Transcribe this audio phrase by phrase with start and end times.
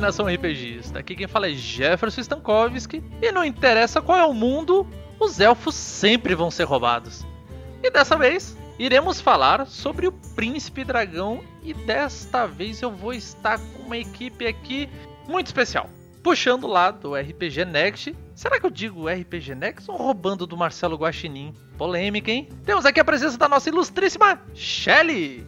[0.00, 0.98] Nação RPGista!
[0.98, 4.86] Aqui quem fala é Jefferson Stankovski e não interessa qual é o mundo,
[5.20, 7.26] os elfos sempre vão ser roubados.
[7.82, 13.58] E dessa vez iremos falar sobre o Príncipe Dragão e desta vez eu vou estar
[13.58, 14.88] com uma equipe aqui
[15.28, 15.90] muito especial.
[16.22, 18.16] Puxando lá do RPG Next.
[18.34, 21.54] Será que eu digo RPG Next ou roubando do Marcelo Guaxinim?
[21.76, 22.48] Polêmica, hein?
[22.64, 25.46] Temos aqui a presença da nossa ilustríssima Shelly!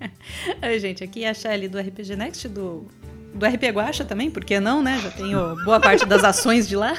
[0.62, 2.88] Oi, gente, aqui é a Shelly do RPG Next, do,
[3.34, 4.98] do RP Guacha também, por que não, né?
[5.02, 6.96] Já tenho boa parte das ações de lá.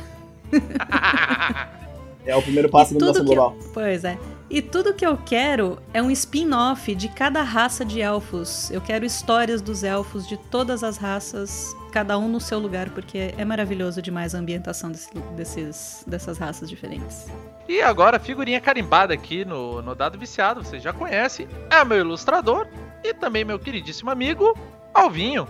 [2.26, 3.56] é o primeiro passo da mudança global.
[3.60, 4.18] Eu, pois é.
[4.50, 8.70] E tudo que eu quero é um spin-off de cada raça de elfos.
[8.70, 13.34] Eu quero histórias dos elfos de todas as raças, cada um no seu lugar, porque
[13.38, 17.28] é maravilhoso demais a ambientação desse, desses, dessas raças diferentes.
[17.66, 22.68] E agora, figurinha carimbada aqui no, no Dado Viciado, vocês já conhecem, é meu ilustrador
[23.02, 24.54] e também meu queridíssimo amigo
[24.94, 25.48] Alvinho.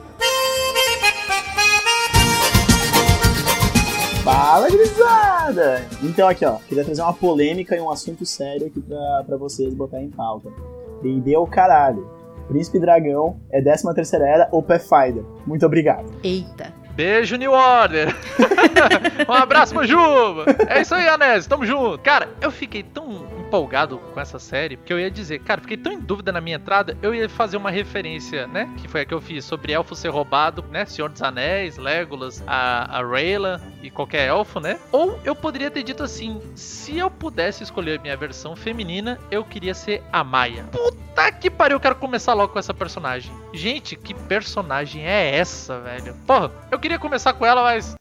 [4.23, 5.83] Fala, grisada!
[6.03, 9.73] Então aqui, ó, queria trazer uma polêmica e um assunto sério aqui pra, pra vocês
[9.73, 10.47] botar em pauta.
[11.01, 12.07] D&D o caralho.
[12.47, 15.23] Príncipe Dragão é 13 terceira era ou Pathfinder.
[15.47, 16.05] Muito obrigado.
[16.23, 16.71] Eita.
[16.93, 18.15] Beijo, New Order!
[19.27, 20.45] um abraço, Manjuba!
[20.67, 21.97] É isso aí, Anésio, tamo junto!
[22.03, 25.91] Cara, eu fiquei tão empolgado com essa série que eu ia dizer, cara, fiquei tão
[25.91, 28.73] em dúvida na minha entrada, eu ia fazer uma referência, né?
[28.77, 30.85] Que foi a que eu fiz sobre elfo ser roubado, né?
[30.85, 34.79] Senhor dos Anéis, Legolas, a, a Rayla e qualquer elfo, né?
[34.89, 39.73] Ou eu poderia ter dito assim: se eu pudesse escolher minha versão feminina, eu queria
[39.73, 40.63] ser a Maia.
[40.71, 43.33] Puta que pariu, eu quero começar logo com essa personagem.
[43.53, 46.15] Gente, que personagem é essa, velho?
[46.25, 47.97] Porra, eu queria começar com ela, mas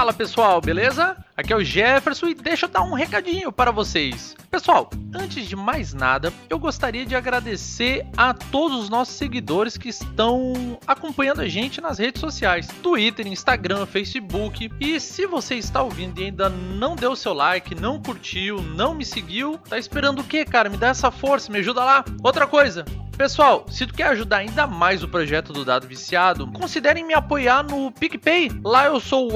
[0.00, 1.14] Fala pessoal, beleza?
[1.36, 4.34] Aqui é o Jefferson e deixa eu dar um recadinho para vocês.
[4.50, 9.90] Pessoal, antes de mais nada, eu gostaria de agradecer a todos os nossos seguidores que
[9.90, 14.70] estão acompanhando a gente nas redes sociais: Twitter, Instagram, Facebook.
[14.80, 19.04] E se você está ouvindo e ainda não deu seu like, não curtiu, não me
[19.04, 20.70] seguiu, tá esperando o que, cara?
[20.70, 22.04] Me dá essa força, me ajuda lá.
[22.22, 22.86] Outra coisa,
[23.20, 27.62] Pessoal, se tu quer ajudar ainda mais o projeto do Dado Viciado, considerem me apoiar
[27.62, 28.50] no PicPay.
[28.64, 29.34] Lá eu sou o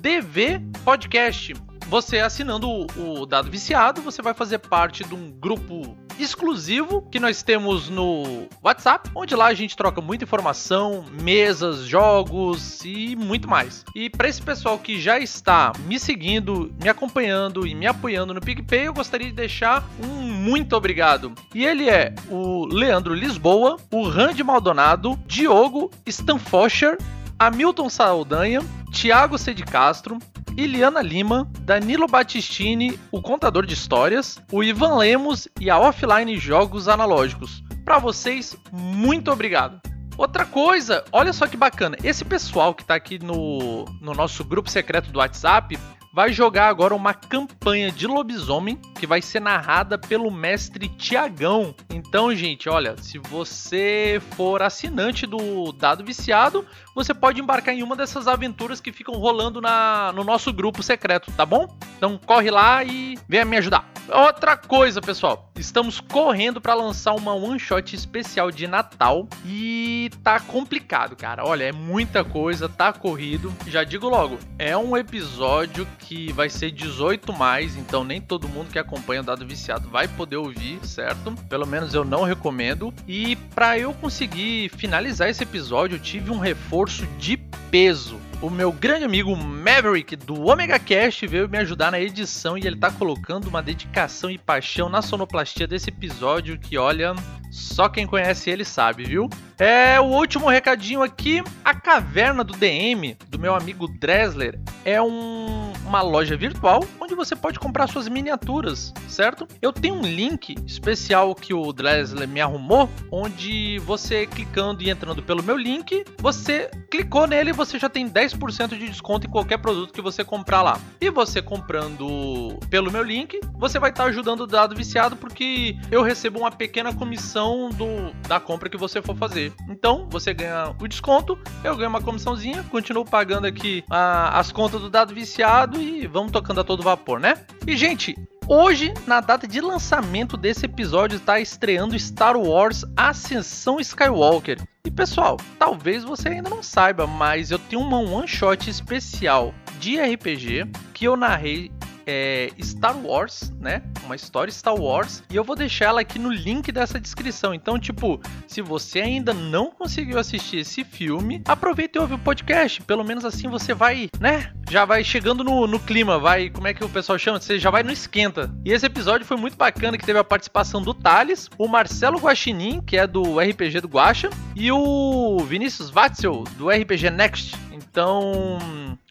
[0.00, 1.52] @dvpodcast.
[1.86, 7.42] Você assinando o Dado Viciado, você vai fazer parte de um grupo exclusivo que nós
[7.42, 13.84] temos no WhatsApp, onde lá a gente troca muita informação, mesas, jogos e muito mais.
[13.94, 18.40] E para esse pessoal que já está me seguindo, me acompanhando e me apoiando no
[18.40, 21.32] PicPay, eu gostaria de deixar um muito obrigado.
[21.54, 26.98] E ele é o Leandro Lisboa, o Randy Maldonado, Diogo Stanfoscher,
[27.38, 28.60] Hamilton Saldanha,
[28.92, 29.52] Thiago C.
[29.52, 30.18] de Castro,
[30.56, 36.86] Iliana Lima, Danilo Battistini, o contador de histórias, o Ivan Lemos e a Offline Jogos
[36.86, 37.64] Analógicos.
[37.84, 39.80] Para vocês, muito obrigado.
[40.16, 44.70] Outra coisa, olha só que bacana, esse pessoal que está aqui no, no nosso grupo
[44.70, 45.76] secreto do WhatsApp
[46.14, 51.74] vai jogar agora uma campanha de lobisomem que vai ser narrada pelo mestre Tiagão.
[51.90, 56.64] Então, gente, olha, se você for assinante do Dado Viciado,
[56.94, 61.32] você pode embarcar em uma dessas aventuras que ficam rolando na, no nosso grupo secreto,
[61.32, 61.66] tá bom?
[61.96, 63.93] Então corre lá e venha me ajudar.
[64.08, 70.38] Outra coisa, pessoal, estamos correndo para lançar uma one shot especial de Natal e tá
[70.38, 71.42] complicado, cara.
[71.44, 73.52] Olha, é muita coisa, tá corrido.
[73.66, 78.70] Já digo logo, é um episódio que vai ser 18 mais, então nem todo mundo
[78.70, 81.34] que acompanha o Dado Viciado vai poder ouvir, certo?
[81.48, 82.92] Pelo menos eu não recomendo.
[83.08, 87.38] E para eu conseguir finalizar esse episódio, eu tive um reforço de
[87.70, 92.66] peso o meu grande amigo Maverick do Omega Cast veio me ajudar na edição e
[92.66, 97.14] ele tá colocando uma dedicação e paixão na sonoplastia desse episódio que, olha,
[97.50, 99.30] só quem conhece ele sabe, viu?
[99.58, 101.42] É o último recadinho aqui.
[101.64, 107.36] A caverna do DM do meu amigo Dresler é um, uma loja virtual onde você
[107.36, 109.46] pode comprar suas miniaturas, certo?
[109.62, 115.22] Eu tenho um link especial que o Dresler me arrumou, onde você clicando e entrando
[115.22, 118.33] pelo meu link, você clicou nele você já tem 10%
[118.76, 120.80] de desconto em qualquer produto que você comprar lá.
[121.00, 126.02] E você comprando pelo meu link, você vai estar ajudando o dado viciado porque eu
[126.02, 129.52] recebo uma pequena comissão do, da compra que você for fazer.
[129.68, 134.80] Então, você ganha o desconto, eu ganho uma comissãozinha, continuo pagando aqui a, as contas
[134.80, 137.34] do dado viciado e vamos tocando a todo vapor, né?
[137.66, 138.14] E, gente,
[138.46, 144.58] Hoje, na data de lançamento desse episódio, está estreando Star Wars Ascensão Skywalker.
[144.86, 149.98] E pessoal, talvez você ainda não saiba, mas eu tenho uma one shot especial de
[149.98, 151.72] RPG que eu narrei
[152.06, 153.82] é, Star Wars, né?
[154.04, 155.22] Uma história Star Wars.
[155.30, 157.54] E eu vou deixar ela aqui no link dessa descrição.
[157.54, 162.82] Então, tipo, se você ainda não conseguiu assistir esse filme, aproveita e ouve o podcast.
[162.82, 164.52] Pelo menos assim você vai, né?
[164.70, 166.50] Já vai chegando no, no clima, vai.
[166.50, 167.40] Como é que o pessoal chama?
[167.40, 168.52] Você já vai no esquenta.
[168.64, 172.80] E esse episódio foi muito bacana, que teve a participação do Thales, o Marcelo Guaxinim,
[172.80, 177.56] que é do RPG do Guacha, e o Vinícius Watzel, do RPG Next.
[177.94, 178.58] Então,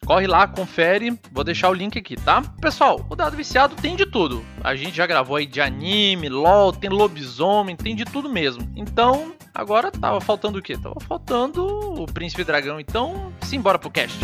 [0.06, 1.18] corre lá, confere.
[1.32, 2.42] Vou deixar o link aqui, tá?
[2.60, 4.44] Pessoal, o Dado Viciado tem de tudo.
[4.62, 8.70] A gente já gravou aí de anime, LOL, tem lobisomem, tem de tudo mesmo.
[8.76, 10.78] Então, agora tava faltando o quê?
[10.78, 12.78] Tava faltando o Príncipe Dragão.
[12.78, 14.20] Então, simbora pro cast.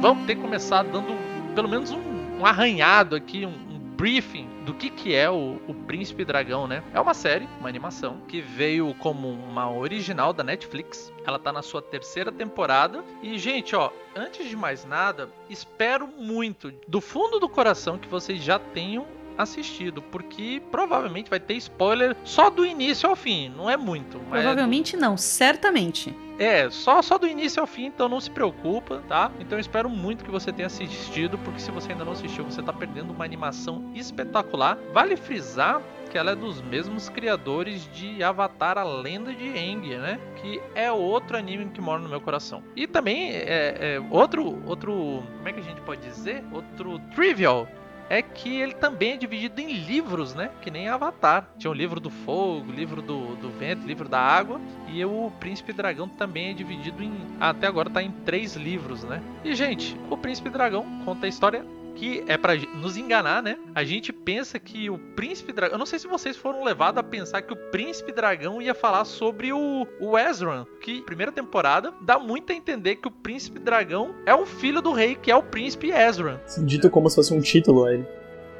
[0.00, 1.14] Vamos ter que começar dando
[1.54, 2.13] pelo menos um
[2.44, 6.82] um arranhado aqui, um, um briefing do que, que é o, o, Príncipe Dragão, né?
[6.92, 11.10] É uma série, uma animação, que veio como uma original da Netflix.
[11.26, 13.02] Ela tá na sua terceira temporada.
[13.22, 18.42] E, gente, ó, antes de mais nada, espero muito, do fundo do coração, que vocês
[18.42, 23.76] já tenham assistido, porque provavelmente vai ter spoiler só do início ao fim, não é
[23.76, 24.18] muito.
[24.30, 26.14] Provavelmente não, certamente.
[26.38, 29.30] É, só, só do início ao fim, então não se preocupa, tá?
[29.38, 32.62] Então eu espero muito que você tenha assistido, porque se você ainda não assistiu, você
[32.62, 34.76] tá perdendo uma animação espetacular.
[34.92, 40.20] Vale frisar que ela é dos mesmos criadores de Avatar, a Lenda de Aang, né?
[40.36, 42.62] Que é outro anime que mora no meu coração.
[42.76, 46.44] E também é, é outro, outro, como é que a gente pode dizer?
[46.52, 47.68] Outro trivial
[48.08, 50.50] é que ele também é dividido em livros, né?
[50.60, 51.48] Que nem Avatar.
[51.58, 54.60] Tinha o livro do fogo, livro do, do vento, livro da água.
[54.88, 57.12] E o Príncipe Dragão também é dividido em.
[57.40, 59.22] Até agora tá em três livros, né?
[59.44, 61.64] E, gente, o Príncipe Dragão conta a história
[61.94, 63.58] que é para nos enganar, né?
[63.74, 65.74] A gente pensa que o Príncipe Dragão.
[65.74, 69.04] Eu não sei se vocês foram levados a pensar que o Príncipe Dragão ia falar
[69.04, 74.14] sobre o, o Ezra, que primeira temporada dá muito a entender que o Príncipe Dragão
[74.26, 76.42] é um filho do rei, que é o Príncipe Ezra.
[76.58, 78.06] Dito como se fosse um título ele.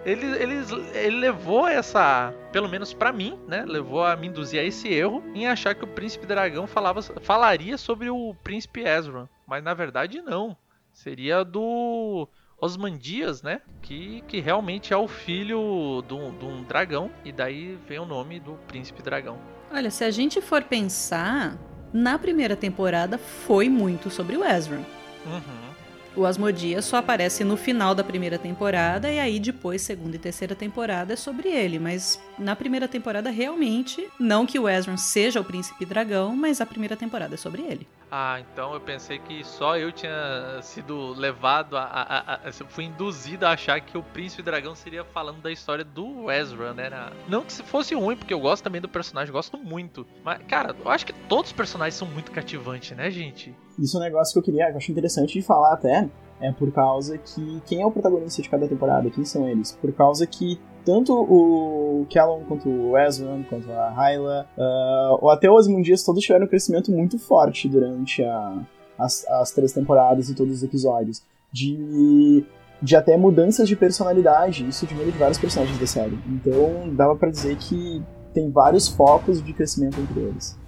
[0.05, 0.55] Ele, ele,
[0.93, 3.65] ele levou essa, pelo menos para mim, né?
[3.67, 7.79] Levou a me induzir a esse erro em achar que o Príncipe Dragão falava, falaria
[7.79, 9.29] sobre o Príncipe Ezra.
[9.47, 10.55] Mas na verdade não.
[10.93, 12.29] Seria do
[12.65, 13.61] Osmandias, né?
[13.83, 17.11] Que, que realmente é o filho de um, dragão.
[17.25, 19.39] E daí vem o nome do príncipe dragão.
[19.71, 21.59] Olha, se a gente for pensar,
[21.93, 24.81] na primeira temporada foi muito sobre o Ezra.
[25.27, 25.75] Uhum.
[26.17, 30.55] O Asmodia só aparece no final da primeira temporada e aí depois, segunda e terceira
[30.55, 35.45] temporada é sobre ele, mas na primeira temporada realmente, não que o Ezra seja o
[35.45, 37.89] príncipe dragão, mas a primeira temporada é sobre ele.
[38.17, 43.45] Ah, então eu pensei que só eu tinha sido levado a, a, a, fui induzido
[43.45, 46.89] a achar que o príncipe dragão seria falando da história do Ezra, né?
[47.29, 50.07] Não que se fosse ruim, porque eu gosto também do personagem, gosto muito.
[50.23, 53.53] Mas, cara, eu acho que todos os personagens são muito cativantes, né, gente?
[53.77, 56.09] Isso é um negócio que eu queria, que eu acho interessante de falar até,
[56.41, 59.11] é por causa que quem é o protagonista de cada temporada?
[59.11, 59.73] Quem são eles?
[59.73, 65.51] Por causa que tanto o Callum quanto o Ezra, quanto a Hyla, uh, ou até
[65.51, 68.59] o Asmondias, todos tiveram um crescimento muito forte durante a,
[68.99, 71.23] as, as três temporadas e todos os episódios.
[71.53, 72.45] De,
[72.83, 76.19] de até mudanças de personalidade, isso de meio de vários personagens da série.
[76.27, 80.59] Então dava para dizer que tem vários focos de crescimento entre eles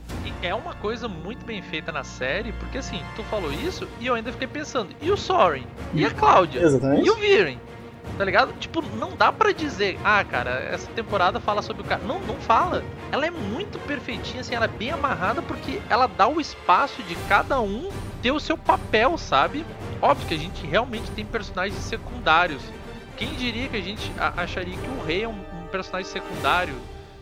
[0.42, 4.14] é uma coisa muito bem feita na série, porque assim, tu falou isso e eu
[4.14, 5.64] ainda fiquei pensando, e o Soren?
[5.94, 6.60] E a Cláudia?
[6.60, 7.06] Exatamente.
[7.06, 7.58] E o Viren?
[8.16, 8.52] Tá ligado?
[8.58, 12.02] Tipo, não dá para dizer, ah, cara, essa temporada fala sobre o cara.
[12.02, 12.82] Não, não fala.
[13.12, 17.14] Ela é muito perfeitinha, assim, ela é bem amarrada porque ela dá o espaço de
[17.28, 17.90] cada um
[18.22, 19.64] ter o seu papel, sabe?
[20.00, 22.62] Óbvio que a gente realmente tem personagens secundários.
[23.16, 26.74] Quem diria que a gente acharia que o rei é um, um personagem secundário?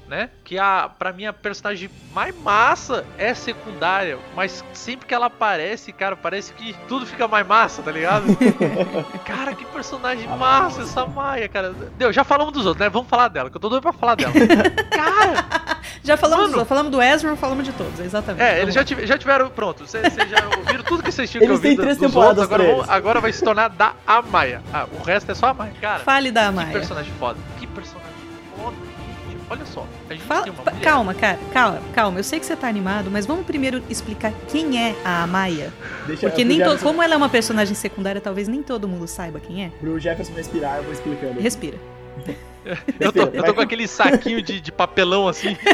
[0.09, 0.31] Né?
[0.45, 5.93] Que a para mim a personagem mais massa é secundária, mas sempre que ela aparece,
[5.93, 8.25] cara, parece que tudo fica mais massa, tá ligado?
[9.25, 11.75] cara, que personagem massa essa Maia, cara.
[11.97, 12.91] Deu, já falamos dos outros, né?
[12.91, 14.33] Vamos falar dela, que eu tô doido pra falar dela.
[14.91, 15.75] cara!
[16.03, 18.43] Já falamos mano, falamos do Ezra, falamos de todos, exatamente.
[18.43, 21.77] É, eles já, já tiveram, pronto, vocês já ouviram tudo que vocês tinham que ouvir
[21.77, 24.61] três dos outros, agora, vão, agora vai se tornar da Amaya.
[24.73, 26.01] Ah, o resto é só a Amaya, cara.
[26.01, 26.69] Fale da Amaya.
[26.69, 28.04] Que personagem foda, que personagem foda.
[29.49, 30.81] Olha só, a gente Fala, tem uma mulher...
[30.81, 32.19] Calma, cara, calma, calma.
[32.19, 35.73] Eu sei que você tá animado, mas vamos primeiro explicar quem é a Amaya.
[36.07, 36.87] Deixa, Porque nem Jefferson...
[36.87, 39.71] como ela é uma personagem secundária, talvez nem todo mundo saiba quem é.
[39.81, 41.41] Pro Jefferson respirar, eu vou explicando.
[41.41, 41.79] Respira.
[42.99, 45.57] eu, tô, eu tô com aquele saquinho de, de papelão assim.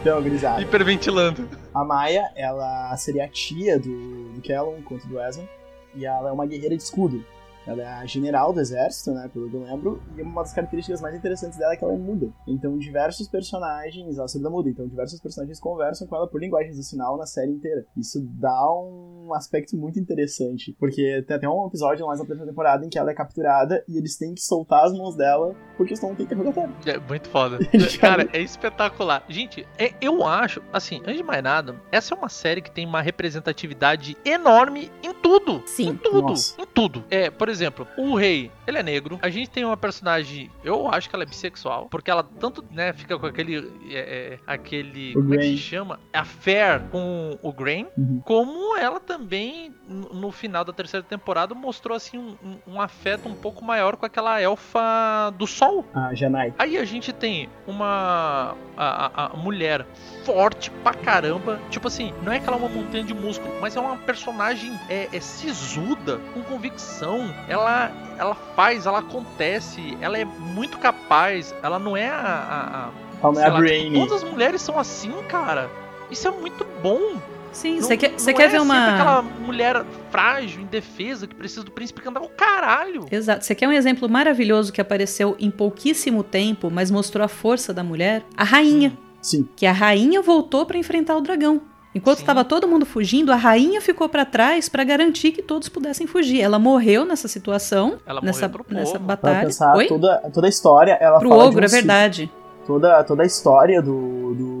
[0.00, 0.62] Então, grisado.
[0.62, 1.46] Hiperventilando.
[1.74, 5.46] A Maia, ela seria a tia do, do Kellon, quanto do Ezra.
[5.94, 7.22] E ela é uma guerreira de escudo.
[7.70, 9.30] Ela é a general do exército, né?
[9.32, 10.02] Pelo que eu lembro.
[10.16, 12.28] E uma das características mais interessantes dela é que ela é muda.
[12.46, 14.18] Então, diversos personagens.
[14.18, 14.68] Ela sempre muda.
[14.68, 17.86] Então, diversos personagens conversam com ela por linguagem do sinal na série inteira.
[17.96, 20.74] Isso dá um aspecto muito interessante.
[20.78, 23.96] Porque tem até um episódio mais na primeira temporada em que ela é capturada e
[23.96, 26.74] eles têm que soltar as mãos dela porque estão no interrogatório.
[26.84, 27.58] É muito foda.
[27.98, 29.24] Cara, é espetacular.
[29.28, 32.86] Gente, é, eu acho, assim, antes de mais nada, essa é uma série que tem
[32.86, 35.62] uma representatividade enorme em tudo.
[35.64, 35.90] Sim.
[35.90, 36.20] Em tudo.
[36.28, 36.60] Nossa.
[36.60, 37.04] Em tudo.
[37.10, 39.18] É, por exemplo, o rei, ele é negro.
[39.22, 42.92] A gente tem uma personagem, eu acho que ela é bissexual, porque ela tanto, né,
[42.92, 43.72] fica com aquele.
[43.90, 45.12] É, é, aquele.
[45.12, 45.98] O como é que se chama?
[46.12, 47.86] Affair com o Grain.
[47.96, 48.20] Uhum.
[48.24, 52.36] Como ela também, no final da terceira temporada, mostrou assim um,
[52.66, 55.84] um- afeto um pouco maior com aquela elfa do sol.
[55.92, 56.54] A Janai.
[56.56, 59.84] Aí a gente tem uma a, a- a mulher
[60.24, 61.58] forte pra caramba.
[61.70, 64.78] Tipo assim, não é que ela é uma montanha de músculo, mas é uma personagem
[64.88, 67.34] é, é sisuda, com convicção.
[67.48, 71.52] Ela, ela faz, ela acontece, ela é muito capaz.
[71.64, 72.90] Ela não é a.
[73.24, 73.98] a, a é a lá, Brainy.
[73.98, 75.68] todas as mulheres são assim, cara.
[76.10, 77.20] Isso é muito bom.
[77.52, 78.94] Sim, você quer, não você é quer ver uma.
[78.94, 83.06] aquela mulher frágil, indefesa, que precisa do príncipe cantar o caralho.
[83.10, 83.44] Exato.
[83.44, 87.82] Você quer um exemplo maravilhoso que apareceu em pouquíssimo tempo, mas mostrou a força da
[87.82, 88.22] mulher?
[88.36, 88.96] A rainha.
[89.20, 89.48] Sim.
[89.56, 91.60] Que a rainha voltou pra enfrentar o dragão.
[91.92, 96.06] Enquanto estava todo mundo fugindo, a rainha ficou pra trás pra garantir que todos pudessem
[96.06, 96.40] fugir.
[96.40, 99.04] Ela morreu nessa situação, Ela nessa, morreu pro nessa povo.
[99.06, 99.46] Pra batalha.
[99.46, 99.88] pensar Oi?
[99.88, 102.30] toda, toda a história, ela Pro fala de ogro, um é verdade.
[102.64, 104.59] toda, toda a história do, do-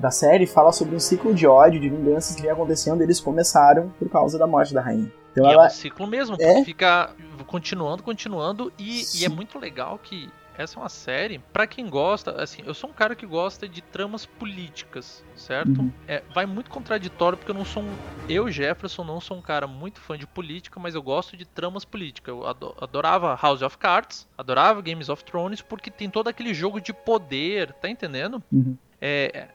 [0.00, 3.20] da série fala sobre um ciclo de ódio, de vinganças que vem acontecendo e eles
[3.20, 5.10] começaram por causa da morte da rainha.
[5.32, 6.64] Então é ela um ciclo mesmo, É.
[6.64, 7.10] fica
[7.46, 10.28] continuando, continuando, e, e é muito legal que
[10.58, 13.80] essa é uma série, pra quem gosta, assim, eu sou um cara que gosta de
[13.80, 15.80] tramas políticas, certo?
[15.80, 15.90] Uhum.
[16.06, 17.90] É, vai muito contraditório, porque eu não sou um,
[18.28, 21.84] eu, Jefferson, não sou um cara muito fã de política, mas eu gosto de tramas
[21.86, 22.34] políticas.
[22.34, 26.78] Eu ado- adorava House of Cards, adorava Games of Thrones, porque tem todo aquele jogo
[26.78, 28.42] de poder, tá entendendo?
[28.52, 28.76] Uhum.
[29.00, 29.48] é,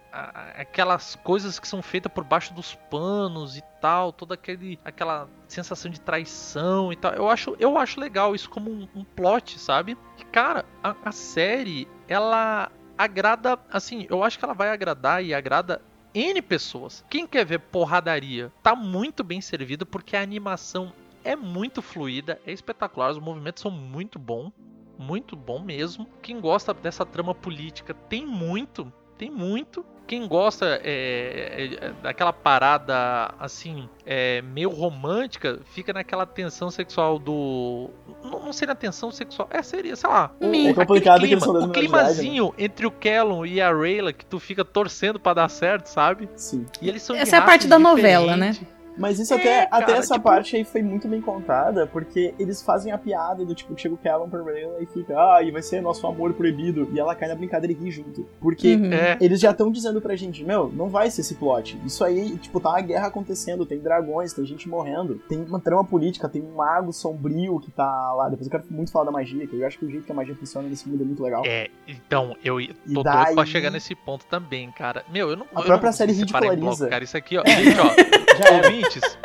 [0.55, 5.91] aquelas coisas que são feitas por baixo dos panos e tal, toda aquele, aquela sensação
[5.91, 7.13] de traição e tal.
[7.13, 9.97] Eu acho, eu acho legal isso como um, um plot, sabe?
[10.17, 15.33] E, cara, a, a série, ela agrada, assim, eu acho que ela vai agradar e
[15.33, 15.81] agrada
[16.13, 17.03] N pessoas.
[17.09, 20.93] Quem quer ver porradaria tá muito bem servida porque a animação
[21.25, 24.51] é muito fluida, é espetacular, os movimentos são muito bons.
[24.97, 26.07] Muito bom mesmo.
[26.21, 29.85] Quem gosta dessa trama política tem muito, tem muito.
[30.07, 37.89] Quem gosta é, é, daquela parada assim, é, meio romântica, fica naquela tensão sexual do.
[38.23, 40.31] Não, não seria tensão sexual, é, seria, sei lá.
[40.39, 41.73] É aquele complicado que clima, da o idade, né?
[41.73, 46.29] climazinho entre o Kellum e a Rayla que tu fica torcendo pra dar certo, sabe?
[46.35, 46.67] sim.
[46.79, 48.55] E eles são Essa é a parte da novela, né?
[48.97, 52.33] Mas isso É, até, cara, até essa tipo- parte aí foi muito bem contada, porque
[52.39, 55.51] eles fazem a piada do tipo, chega o Callum pra Rayla e fica, ah, e
[55.51, 56.87] vai ser nosso amor proibido.
[56.93, 58.27] E ela cai na brincadeira e ri junto.
[58.39, 58.93] Porque Uhum.
[58.93, 61.77] É, eles já estão dizendo pra gente, meu, não vai ser esse plot.
[61.85, 65.83] Isso aí, tipo, tá uma guerra acontecendo, tem dragões, tem gente morrendo, tem uma trama
[65.83, 68.29] política, tem um mago sombrio que tá lá.
[68.29, 70.15] Depois eu quero muito falar da magia, que eu acho que o jeito que a
[70.15, 71.43] magia funciona nesse mundo é muito legal.
[71.45, 75.03] É, então, eu ia- tô daí- doido pra chegar nesse ponto também, cara.
[75.11, 76.55] Meu, eu não A eu própria não série ridiculariza.
[76.61, 77.03] bloco, cara.
[77.03, 77.43] Isso aqui, ó.
[77.45, 77.85] Gente, ó,
[78.37, 78.57] Já é.
[78.57, 79.17] ouvintes,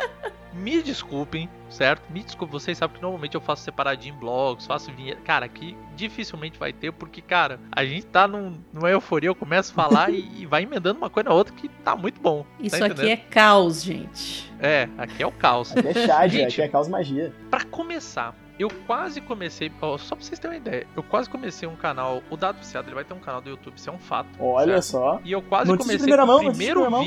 [0.53, 2.03] me desculpem, certo?
[2.11, 5.21] Me desculpem, vocês sabem que normalmente eu faço separadinho em blocos, faço vinheta.
[5.21, 9.71] Cara, aqui dificilmente vai ter, porque, cara, a gente tá num, numa euforia, eu começo
[9.71, 12.45] a falar e, e vai emendando uma coisa na outra que tá muito bom.
[12.59, 14.51] Isso tá aqui é caos, gente.
[14.59, 14.87] é.
[14.97, 15.75] aqui é o caos.
[15.75, 16.51] Aqui é Chad, Gente.
[16.53, 17.33] aqui é Caos Magia.
[17.49, 21.67] Pra começar, eu quase comecei, ó, só pra vocês terem uma ideia, eu quase comecei
[21.67, 23.99] um canal, o Dado Viciado, ele vai ter um canal do YouTube, isso é um
[23.99, 24.29] fato.
[24.39, 24.83] Olha certo?
[24.83, 25.21] só.
[25.23, 27.03] E eu quase Notícia comecei mão, o de primeiro primeira mão.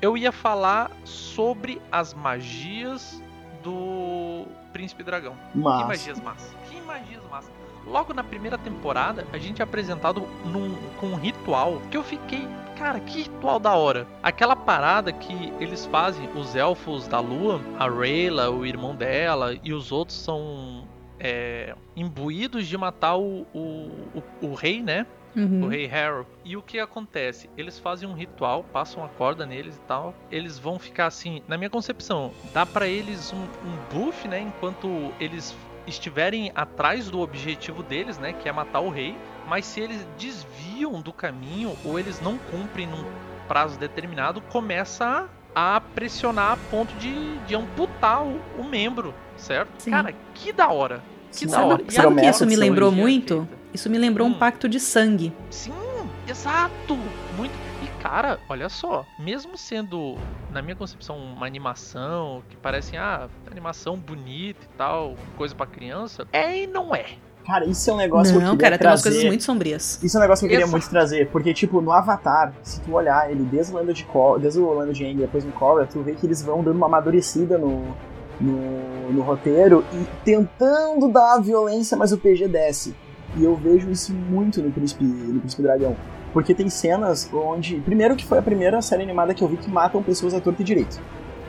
[0.00, 3.22] Eu ia falar sobre as magias
[3.62, 5.34] do Príncipe Dragão.
[5.52, 5.86] Que Mas.
[5.86, 6.54] magias massas.
[6.68, 7.50] Que magias massas.
[7.86, 12.46] Logo na primeira temporada, a gente é apresentado num, com um ritual que eu fiquei.
[12.76, 14.06] Cara, que ritual da hora.
[14.22, 19.72] Aquela parada que eles fazem, os elfos da lua, a Rayla, o irmão dela e
[19.72, 20.86] os outros são
[21.18, 25.06] é, imbuídos de matar o, o, o, o rei, né?
[25.38, 25.64] Uhum.
[25.64, 26.28] o rei Harold.
[26.44, 27.48] E o que acontece?
[27.56, 30.14] Eles fazem um ritual, passam a corda neles e tal.
[30.30, 34.40] Eles vão ficar assim, na minha concepção, dá pra eles um, um buff, né?
[34.40, 38.32] Enquanto eles estiverem atrás do objetivo deles, né?
[38.32, 39.16] Que é matar o rei.
[39.46, 43.04] Mas se eles desviam do caminho ou eles não cumprem num
[43.46, 49.70] prazo determinado, começa a, a pressionar a ponto de, de amputar o, o membro, certo?
[49.78, 49.90] Sim.
[49.92, 51.02] Cara, que da hora.
[51.30, 51.78] Que Sim, da hora.
[51.78, 53.46] Sabe, sabe o que isso me lembrou muito?
[53.46, 53.57] feita.
[53.72, 54.30] Isso me lembrou Hum.
[54.30, 55.32] um pacto de sangue.
[55.50, 55.72] Sim,
[56.28, 56.96] exato.
[57.36, 57.52] Muito.
[57.82, 60.16] E cara, olha só, mesmo sendo,
[60.50, 66.26] na minha concepção, uma animação que parece, ah, animação bonita e tal, coisa pra criança,
[66.32, 67.06] é e não é.
[67.46, 69.14] Cara, isso é um negócio que eu Não, queria cara, tem umas trazer.
[69.16, 70.02] coisas muito sombrias.
[70.02, 70.72] Isso é um negócio que eu queria Exato.
[70.76, 74.38] muito trazer, porque, tipo, no Avatar, se tu olhar ele desde o Lando de Korra,
[74.40, 76.76] desde o Lando de Aang e depois no Korra, tu vê que eles vão dando
[76.76, 77.84] uma amadurecida no,
[78.38, 82.94] no, no roteiro e tentando dar a violência, mas o PG desce.
[83.36, 85.96] E eu vejo isso muito no Príncipe, no Príncipe Dragão.
[86.32, 87.80] Porque tem cenas onde.
[87.80, 90.62] Primeiro que foi a primeira série animada que eu vi que matam pessoas à torta
[90.62, 91.00] e direito.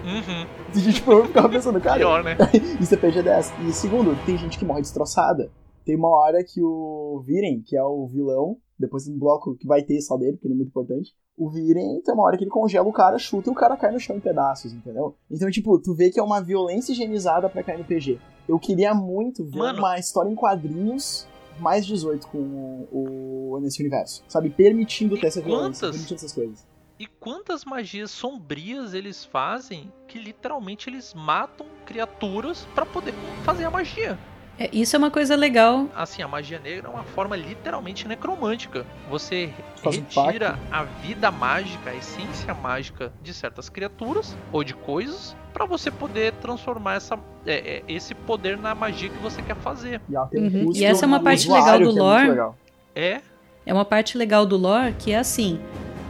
[0.03, 0.47] Uhum.
[0.75, 2.37] E, tipo, eu ficava pensando, cara, Pior, né?
[2.79, 3.67] isso é PG-10.
[3.67, 5.51] E segundo, tem gente que morre destroçada.
[5.83, 9.65] Tem uma hora que o Viren, que é o vilão, depois tem um bloco que
[9.65, 11.15] vai ter só dele, porque ele é muito importante.
[11.35, 13.91] O Viren tem uma hora que ele congela o cara, chuta e o cara cai
[13.91, 15.15] no chão em pedaços, entendeu?
[15.29, 18.19] Então, tipo, tu vê que é uma violência higienizada pra cair no PG.
[18.47, 19.79] Eu queria muito ver Mano.
[19.79, 21.27] uma história em quadrinhos
[21.59, 24.23] mais 18 com o, o- nesse universo.
[24.27, 24.49] Sabe?
[24.49, 26.67] Permitindo ter essa violência, permitindo essas coisas.
[26.99, 33.13] E quantas magias sombrias eles fazem que literalmente eles matam criaturas pra poder
[33.45, 34.17] fazer a magia.
[34.59, 35.87] É, isso é uma coisa legal.
[35.95, 38.85] Assim, a magia negra é uma forma literalmente necromântica.
[39.09, 44.73] Você Faz um retira a vida mágica, a essência mágica de certas criaturas ou de
[44.73, 49.55] coisas pra você poder transformar essa, é, é, esse poder na magia que você quer
[49.55, 50.01] fazer.
[50.09, 50.71] E, um Uhum.
[50.75, 52.29] E essa é uma parte legal do é lore.
[52.29, 52.57] legal.
[52.93, 53.21] É,
[53.65, 55.59] É uma parte legal do lore que é assim: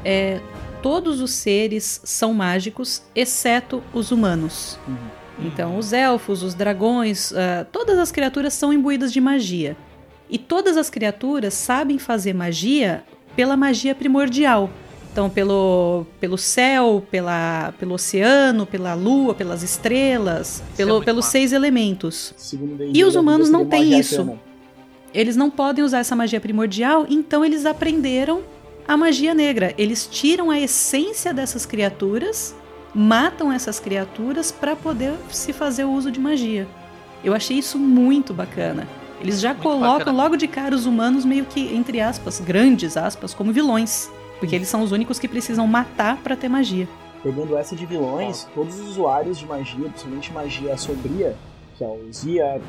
[0.03, 0.41] é,
[0.81, 4.79] todos os seres são mágicos, exceto os humanos.
[4.87, 4.97] Uhum.
[5.41, 9.75] Então, os elfos, os dragões, ah, todas as criaturas são imbuídas de magia.
[10.29, 13.03] E todas as criaturas sabem fazer magia
[13.35, 14.69] pela magia primordial.
[15.11, 21.25] Então, pelo, pelo céu, pela, pelo oceano, pela lua, pelas estrelas, é pelo, muito pelos
[21.25, 21.31] massa.
[21.31, 22.33] seis elementos.
[22.37, 24.37] Segundo E os humanos não têm isso.
[25.11, 28.43] Eles não podem usar essa magia primordial, então eles aprenderam
[28.87, 29.73] a magia negra.
[29.77, 32.55] Eles tiram a essência dessas criaturas,
[32.93, 36.67] matam essas criaturas para poder se fazer o uso de magia.
[37.23, 38.87] Eu achei isso muito bacana.
[39.21, 40.23] Eles já Muito colocam bacana.
[40.23, 44.09] logo de cara os humanos meio que entre aspas, grandes aspas, como vilões,
[44.39, 46.87] porque eles são os únicos que precisam matar para ter magia.
[47.21, 51.35] Pegando essa de vilões, todos os usuários de magia, principalmente magia sombria,
[51.77, 52.61] que é o Zia,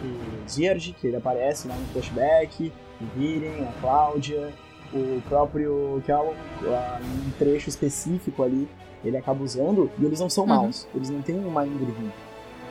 [0.45, 4.53] o Zierg, que ele aparece lá no flashback, o Viren, a Cláudia,
[4.93, 8.69] o próprio que é um, um trecho específico ali,
[9.05, 10.51] ele acaba usando, e eles não são Uhum.
[10.51, 11.95] maus, eles não têm uma índole.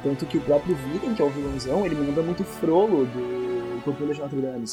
[0.03, 4.13] Tanto que o próprio Viren, que é o vilãozão, ele lembra muito Frollo do Corpulha
[4.13, 4.65] de Notre Dame.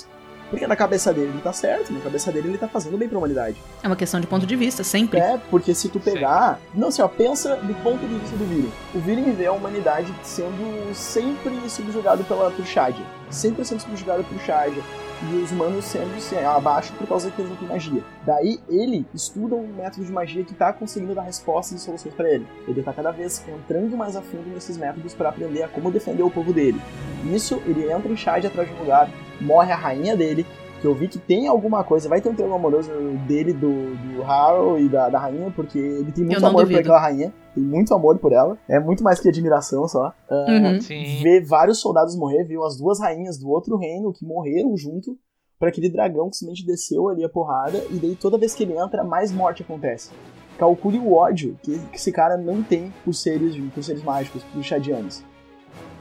[0.48, 3.18] Porque na cabeça dele ele tá certo, na cabeça dele ele tá fazendo bem pra
[3.18, 3.56] humanidade.
[3.82, 5.18] É uma questão de ponto de vista, sempre.
[5.18, 6.60] É, porque se tu pegar.
[6.72, 8.70] Não, assim, ó, pensa do ponto de vista do Viren.
[8.94, 13.04] O Viren vê a humanidade sendo sempre subjugado pela, por Shadia.
[13.28, 14.84] Sempre sendo subjugado por Shadia.
[15.22, 18.02] E os humanos sendo assim, abaixo por causa que eles não têm magia.
[18.24, 22.30] Daí ele estuda um método de magia que tá conseguindo dar respostas e soluções pra
[22.30, 22.46] ele.
[22.68, 26.22] Ele tá cada vez entrando mais a fundo nesses métodos pra aprender a como defender
[26.22, 26.80] o povo dele.
[27.24, 29.08] Nisso, ele entra em Shadia atrás de um lugar,
[29.40, 30.46] morre a rainha dele,
[30.80, 32.90] que eu vi que tem alguma coisa, vai ter um triângulo amoroso
[33.26, 36.80] dele, do, do Harrow e da, da rainha, porque ele tem muito amor por duvido.
[36.80, 40.12] aquela rainha, tem muito amor por ela, é muito mais que admiração só.
[40.30, 40.80] Ah, Uhum.
[40.80, 41.22] sim.
[41.22, 45.16] Ver vários soldados morrer, viu as duas rainhas do outro reino que morreram junto
[45.58, 48.76] para aquele dragão que simplesmente desceu ali a porrada, e daí toda vez que ele
[48.78, 50.10] entra, mais morte acontece.
[50.58, 54.62] Calcule o ódio que que esse cara não tem por seres, por seres mágicos, por
[54.62, 55.22] Shadianos.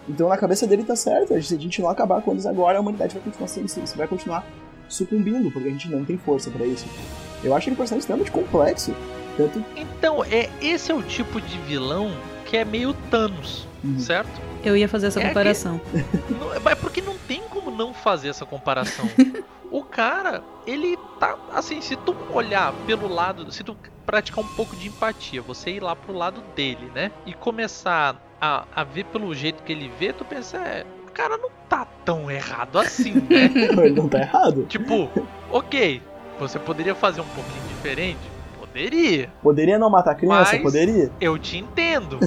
[0.07, 2.81] Então na cabeça dele tá certo, se a gente não acabar com eles agora, a
[2.81, 4.45] humanidade vai continuar sendo isso, vai continuar
[4.89, 6.85] sucumbindo, porque a gente não tem força pra isso.
[7.43, 8.95] Eu acho ele um personagem extremamente complexo,
[9.37, 12.11] tanto Então, é, esse é o tipo de vilão
[12.45, 13.99] que é meio Thanos, Uhum.
[13.99, 14.41] certo?
[14.63, 15.79] Eu ia fazer essa É comparação.
[16.29, 19.07] Não- É porque não tem como não fazer essa comparação.
[19.71, 21.37] o cara, ele tá.
[21.53, 23.51] Assim, se tu olhar pelo lado.
[23.51, 27.11] Se tu praticar um pouco de empatia, você ir lá pro lado dele, né?
[27.25, 30.83] E começar a, a ver pelo jeito que ele vê, tu pensa, é.
[31.15, 33.49] O cara não tá tão errado assim, né?
[33.85, 34.65] ele não tá errado.
[34.67, 35.09] tipo,
[35.49, 36.01] ok,
[36.37, 38.19] você poderia fazer um pouquinho diferente?
[38.59, 39.29] Poderia.
[39.41, 40.51] Poderia não matar criança?
[40.51, 41.09] Mas- Poderia.
[41.21, 42.19] Eu te entendo.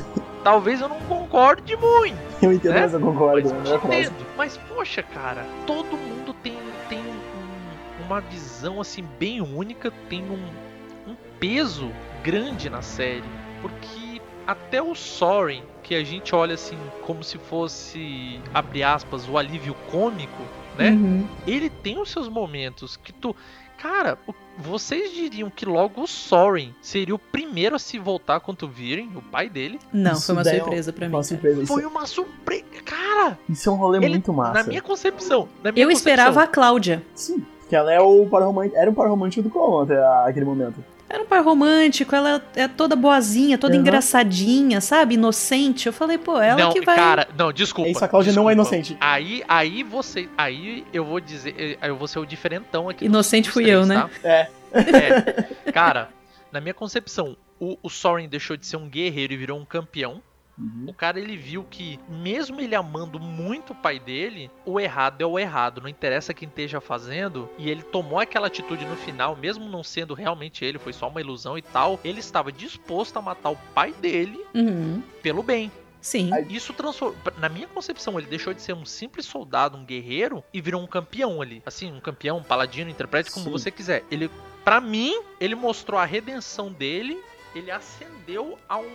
[0.42, 2.16] Talvez eu não concorde muito.
[2.40, 2.81] Eu entendo, Né?
[2.81, 3.53] mas eu concordo.
[3.55, 4.01] Mas eu te frase.
[4.07, 4.27] entendo.
[4.38, 6.57] Mas, poxa, cara, todo mundo tem,
[6.88, 11.90] tem um- uma visão assim bem única, tem um, um peso
[12.24, 13.24] grande na série.
[13.61, 19.38] Porque até o Soren, que a gente olha assim como se fosse, abre aspas, o
[19.38, 20.42] alívio cômico,
[20.77, 20.90] né?
[20.90, 21.27] Uhum.
[21.46, 23.35] Ele tem os seus momentos que tu.
[23.79, 24.18] Cara,
[24.59, 29.09] vocês diriam que logo o Soren seria o primeiro a se voltar contra o Viren,
[29.14, 29.79] o pai dele?
[29.90, 31.14] Não, Isso foi uma é surpresa pra mim.
[31.14, 31.66] Uma surpresa.
[31.66, 32.64] Foi uma surpresa.
[32.85, 34.55] Cara, isso é um rolê ele- muito massa.
[34.55, 35.48] na minha concepção.
[35.64, 37.03] Na minha Eu esperava a Cláudia.
[37.14, 39.96] Sim, que ela é o par romântico, era o par romântico do Colon até
[40.29, 40.85] aquele momento.
[41.11, 43.81] Era um par romântico, ela é toda boazinha, toda Uhum.
[43.81, 45.14] engraçadinha, sabe?
[45.14, 45.87] Inocente.
[45.87, 46.97] Eu falei, pô, ela não, que vai.
[46.97, 47.88] cara, não, desculpa.
[47.88, 48.77] É isso, a Cláudia não é desculpa.
[48.77, 48.99] inocente.
[49.01, 53.07] Aí, aí você, aí eu vou dizer, eu vou ser o diferentão aqui.
[53.07, 54.09] Inocente fui três, eu, né?
[54.23, 54.29] tá?
[54.29, 54.49] É.
[54.75, 56.11] É, cara,
[56.53, 60.23] na minha concepção, o, o Soren deixou de ser um guerreiro e virou um campeão.
[60.59, 60.87] Uhum.
[60.88, 65.27] O cara ele viu que, mesmo ele amando muito o pai dele, o errado é
[65.27, 67.49] o errado, não interessa quem esteja fazendo.
[67.57, 71.21] E ele tomou aquela atitude no final, mesmo não sendo realmente ele, foi só uma
[71.21, 72.01] ilusão e tal.
[72.03, 75.03] Ele estava disposto a matar o pai dele Uhum.
[75.23, 75.71] pelo bem.
[76.01, 76.31] Sim.
[76.49, 77.16] Isso transformou.
[77.38, 80.87] Na minha concepção, ele deixou de ser um simples soldado, um guerreiro, e virou um
[80.87, 81.61] campeão ali.
[81.66, 83.51] Assim, um campeão, um paladino, interprete como Sim.
[83.53, 84.05] você quiser.
[84.11, 84.31] Ele,
[84.64, 87.21] para mim, ele mostrou a redenção dele,
[87.55, 88.88] ele ascendeu a um,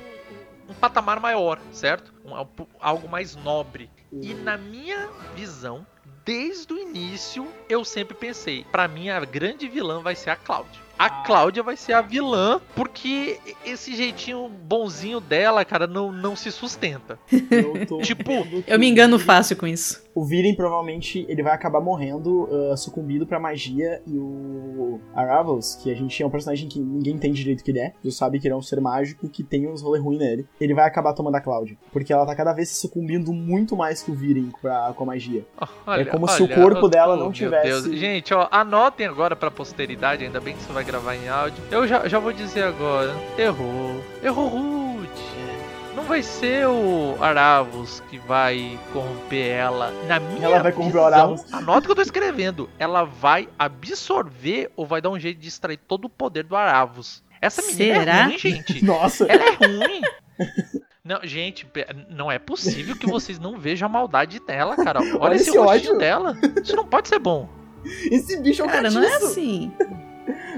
[0.76, 2.14] um- patamar maior, certo?
[2.26, 3.90] Um- algo mais nobre.
[4.12, 5.86] E na minha visão,
[6.26, 10.82] desde o início, eu sempre pensei, pra mim a grande vilã vai ser a Cláudia.
[10.98, 16.52] A Cláudia vai ser a vilã, porque esse jeitinho bonzinho dela, cara, não, não se
[16.52, 17.18] sustenta.
[17.50, 18.32] Eu tô Tipo,
[18.68, 20.03] Eu me engano fácil com isso.
[20.16, 24.02] O Viren provavelmente ele vai acabar morrendo, ah, sucumbindo pra magia.
[24.06, 27.80] E o Aravos, que a gente é um personagem que ninguém entende direito que ele
[27.80, 30.46] é, tu sabe que ele é um ser mágico que tem uns rolê ruim nele.
[30.60, 31.78] Ele vai acabar tomando a Cláudia.
[31.92, 35.08] Porque ela tá cada vez se sucumbindo muito mais que o Viren pra, com a
[35.08, 35.46] magia.
[35.88, 37.84] Olha, É como se o olha, corpo dela oh, não tivesse- Deus.
[38.00, 41.64] Gente, ó, anotem agora pra posteridade, ainda bem que você vai gravar em áudio.
[41.72, 44.02] Eu já, já vou dizer agora, errou.
[44.24, 44.83] Errou.
[45.96, 49.92] Não vai ser o Aravos que vai corromper ela.
[50.08, 51.54] Na minha Ela vai corromper o visão, Aravos.
[51.54, 52.70] Anota o que eu tô escrevendo.
[52.80, 57.24] Ela vai absorver ou vai dar um jeito de extrair todo o poder do Aravos.
[57.42, 58.14] Essa menina Será?
[58.20, 58.84] é ruim, gente.
[58.86, 59.26] Nossa!
[59.26, 60.02] Ela é ruim.
[61.06, 61.68] Não, gente,
[62.10, 65.02] não é possível que vocês não vejam a maldade dela, cara.
[65.02, 65.98] Olha, Olha esse, esse ódio.
[65.98, 66.34] dela.
[66.64, 67.50] Isso não pode ser bom.
[68.10, 69.70] Esse bicho é um Cara, não é assim.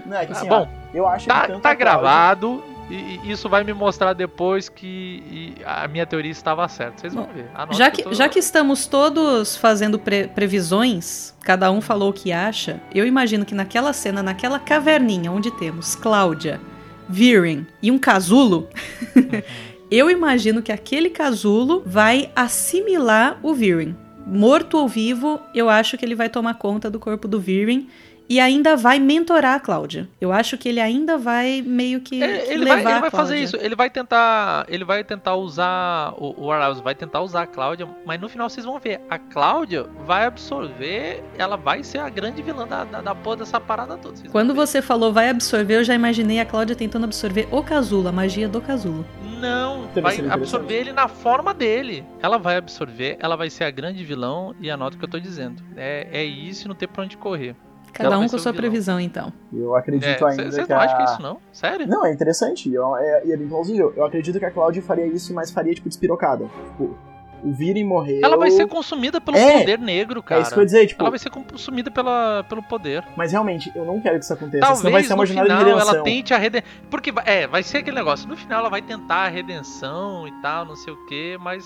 [0.05, 2.63] Não, é que Ah, assim, bom, ó, eu acho que Tá, tá Cláudia- gravado.
[2.89, 6.99] E, e isso vai me mostrar depois que a minha teoria estava certa.
[7.01, 7.47] Vocês vão ver.
[7.55, 12.09] Anota Já eu que, tô- já que estamos todos fazendo pre- previsões, cada um falou
[12.11, 16.61] o que acha, eu imagino que naquela cena, naquela caverninha onde temos Cláudia,
[17.09, 18.67] Viren e um casulo,
[19.89, 23.95] eu imagino que aquele casulo vai assimilar o Viren.
[24.27, 27.87] Morto ou vivo, eu acho que ele vai tomar conta do corpo do Viren
[28.27, 30.07] e ainda vai mentorar a Cláudia.
[30.19, 33.37] Eu acho que ele ainda vai meio que, ele vai, levar ele a vai fazer
[33.37, 33.57] isso.
[33.57, 34.65] Ele vai tentar.
[34.67, 36.13] Ele vai tentar usar.
[36.17, 37.87] O, o Arouse vai tentar usar a Cláudia.
[38.05, 39.01] Mas no final vocês vão ver.
[39.09, 41.23] A Cláudia vai absorver.
[41.37, 44.15] Ela vai ser a grande vilã da, da, da porra dessa parada toda.
[44.31, 48.11] Quando você falou vai absorver, eu já imaginei a Cláudia tentando absorver o casulo, a
[48.11, 49.05] magia do casulo.
[49.39, 52.05] Não, Deve vai absorver ele na forma dele.
[52.21, 54.55] Ela vai absorver, ela vai ser a grande vilão.
[54.59, 55.61] E anota o que eu tô dizendo.
[55.75, 57.55] É, é isso e não ter pra onde correr.
[58.03, 58.55] Cada um com sua vilão.
[58.55, 59.31] previsão, então.
[59.53, 60.83] Eu acredito É, ainda Vocês que não a...
[60.83, 61.37] acham que é isso não?
[61.51, 61.87] Sério?
[61.87, 62.71] Não, é interessante.
[62.71, 63.93] eu- É, e é bem plausível.
[63.95, 66.45] Eu acredito que a Cláudia faria isso, mas faria, tipo, despirocada.
[66.71, 66.95] Tipo,
[67.43, 68.19] o Viren morreu...
[68.23, 70.41] Ela vai ser consumida pelo É, poder negro, É cara.
[70.41, 71.01] isso que eu ia dizer, tipo...
[71.03, 73.03] Ela vai ser consumida pela, pelo poder.
[73.15, 74.61] Mas realmente, eu não quero que isso aconteça.
[74.65, 75.93] Talvez senão vai ser uma jornada final de redenção.
[75.95, 76.67] ela tente a redenção.
[76.89, 78.27] Porque, vai- é, vai ser aquele negócio.
[78.27, 81.63] No final ela vai tentar a redenção e tal, não sei o que, mas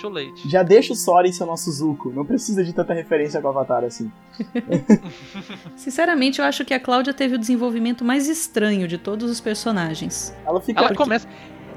[0.00, 0.48] too late.
[0.48, 2.10] Já deixa o Soren ser o nosso Zuko.
[2.10, 4.10] Não precisa de tanta referência com o Avatar assim.
[5.76, 10.34] Sinceramente, eu acho que a Cláudia teve o desenvolvimento mais estranho de todos os personagens.
[10.46, 10.80] Ela fica.
[10.80, 11.28] Ela começa.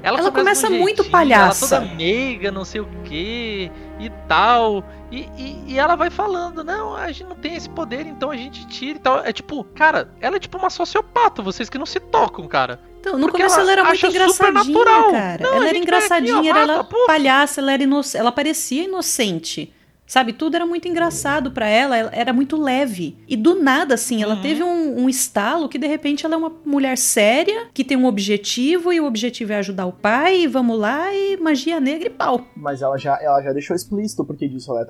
[0.02, 1.76] Ela, Ela começa, um muito jeitinho, palhaça.
[1.76, 4.84] Ela toda meiga, não sei o que e tal.
[5.10, 8.36] E, e, e ela vai falando: Não, a gente não tem esse poder, então a
[8.36, 9.20] gente tira e tal.
[9.20, 12.80] É tipo, cara, ela é tipo uma sociopata, vocês que não se tocam, cara.
[13.04, 15.44] Então, no Porque começo ela ela era muito engraçadinha, cara.
[15.44, 17.82] Não, ela era vai aqui, ó, engraçadinha, era ela palhaça, ela, era
[18.18, 19.70] ela parecia inocente.
[20.06, 23.16] Sabe, tudo era muito engraçado pra ela, ela era muito leve.
[23.26, 24.42] E do nada, assim, ela Uhum.
[24.42, 28.04] teve um, um estalo que de repente ela é uma mulher séria, que tem um
[28.06, 32.10] objetivo, e o objetivo é ajudar o pai, e vamos lá, e magia negra e
[32.10, 32.46] pau.
[32.54, 34.70] Mas ela já, ela já deixou explícito porque disso.
[34.70, 34.84] Ela é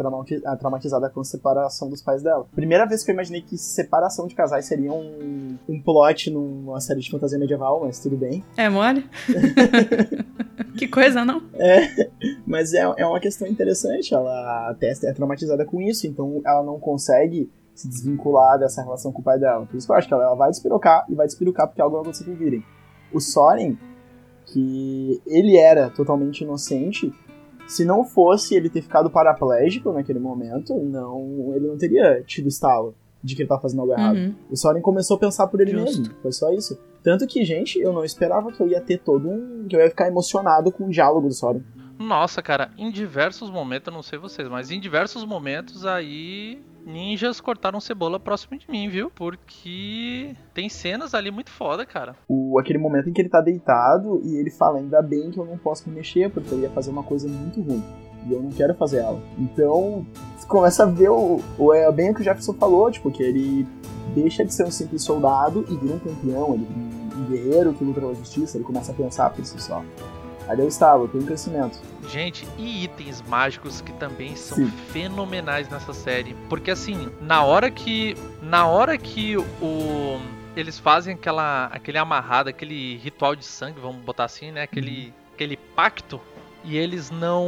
[0.52, 2.46] é traumatizada com a separação dos pais dela.
[2.54, 7.00] Primeira vez que eu imaginei que separação de casais seria um, um plot numa série
[7.00, 8.44] de fantasia medieval, mas tudo bem.
[8.56, 9.04] É mole?
[10.76, 11.42] que coisa, não?
[12.46, 14.14] Mas é, é uma questão interessante.
[14.14, 19.20] Ela até é traumatizada com isso, então ela não consegue se desvincular dessa relação com
[19.20, 19.66] o pai dela.
[19.66, 21.96] Por isso que eu acho que ela, ela vai despirocar e vai despirocar porque algo
[21.96, 22.62] vai acontecer com o Viren.
[23.12, 23.76] O Soren,
[24.46, 27.12] que ele era totalmente inocente,
[27.66, 32.94] se não fosse ele ter ficado paraplégico naquele momento, não, ele não teria tido estalo
[33.22, 34.16] de que ele tava fazendo algo errado.
[34.16, 34.34] Uhum.
[34.50, 36.00] O Soren começou a pensar por ele Justo.
[36.00, 36.14] mesmo.
[36.20, 36.78] Foi só isso.
[37.02, 39.66] Tanto que, gente, eu não esperava que eu ia ter todo um.
[39.66, 41.62] que eu ia ficar emocionado com o diálogo do Soren.
[41.98, 47.40] Nossa, cara, em diversos momentos, eu não sei vocês, mas em diversos momentos aí ninjas
[47.40, 49.10] cortaram cebola próximo de mim, viu?
[49.10, 52.14] Porque tem cenas ali muito foda, cara.
[52.28, 55.44] O, aquele momento em que ele tá deitado e ele fala, ainda bem que eu
[55.44, 57.82] não posso me mexer, porque eu ia fazer uma coisa muito ruim.
[58.28, 59.20] E eu não quero fazer ela.
[59.38, 63.10] Então, você começa a ver o, o é bem o que o Jefferson falou, tipo,
[63.10, 63.66] que ele
[64.14, 66.66] deixa de ser um simples soldado e vira um campeão, ele
[67.16, 69.82] um, guerreiro que luta pela justiça, ele começa a pensar por si só.
[70.48, 71.78] Ali eu estava, tem crescimento.
[72.08, 74.66] Gente, e itens mágicos que também são Sim.
[74.92, 76.34] fenomenais nessa série.
[76.48, 78.14] Porque assim, na hora que.
[78.42, 80.20] Na hora que o.
[80.56, 81.66] Eles fazem aquela.
[81.72, 84.62] aquele amarrado, aquele ritual de sangue, vamos botar assim, né?
[84.62, 85.12] Aquele.
[85.34, 86.20] aquele pacto.
[86.62, 87.46] E eles não,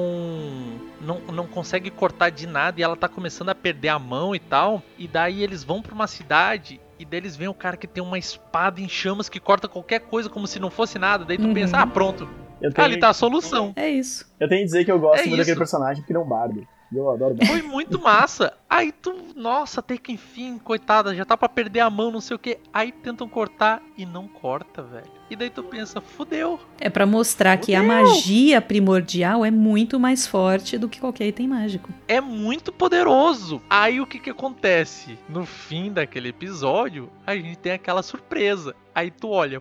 [1.00, 1.20] não.
[1.32, 2.80] não conseguem cortar de nada.
[2.80, 4.82] E ela tá começando a perder a mão e tal.
[4.98, 6.80] E daí eles vão pra uma cidade.
[6.98, 10.00] E daí eles veem o cara que tem uma espada em chamas que corta qualquer
[10.00, 11.24] coisa como se não fosse nada.
[11.26, 11.54] Daí tu Uhum.
[11.54, 12.26] pensa, ah, pronto.
[12.60, 13.72] Eu tenho, Ali tá a solução.
[13.76, 14.24] É isso.
[14.40, 15.58] eu tenho que dizer que eu gosto É muito daquele isso.
[15.58, 16.66] personagem porque ele é um bardo.
[16.94, 17.46] Eu adoro bardo.
[17.50, 18.54] Foi muito massa.
[18.70, 22.36] Aí tu, nossa, até que enfim, coitada, já tá pra perder a mão, não sei
[22.36, 22.58] o que.
[22.72, 25.10] Aí tentam cortar e não corta, velho.
[25.28, 26.60] E daí tu pensa, fudeu.
[26.80, 27.92] É pra mostrar que a Fudeu.
[27.92, 31.90] magia primordial é muito mais forte do que qualquer item mágico.
[32.06, 33.60] É muito poderoso.
[33.68, 35.18] Aí o que que acontece?
[35.28, 38.76] No fim daquele episódio, a gente tem aquela surpresa.
[38.94, 39.60] Aí tu olha,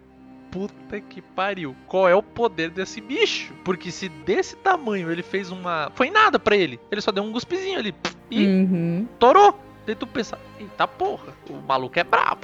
[0.55, 1.75] puta que pariu.
[1.87, 3.53] Qual é o poder desse bicho?
[3.63, 5.91] Porque se desse tamanho ele fez uma.
[5.95, 6.79] Foi nada pra ele.
[6.89, 7.93] Ele só deu um cuspizinho ali.
[8.31, 9.07] E Uhum.
[9.19, 9.59] torou.
[9.85, 12.41] Daí tu pensa, eita porra, o maluco é brabo.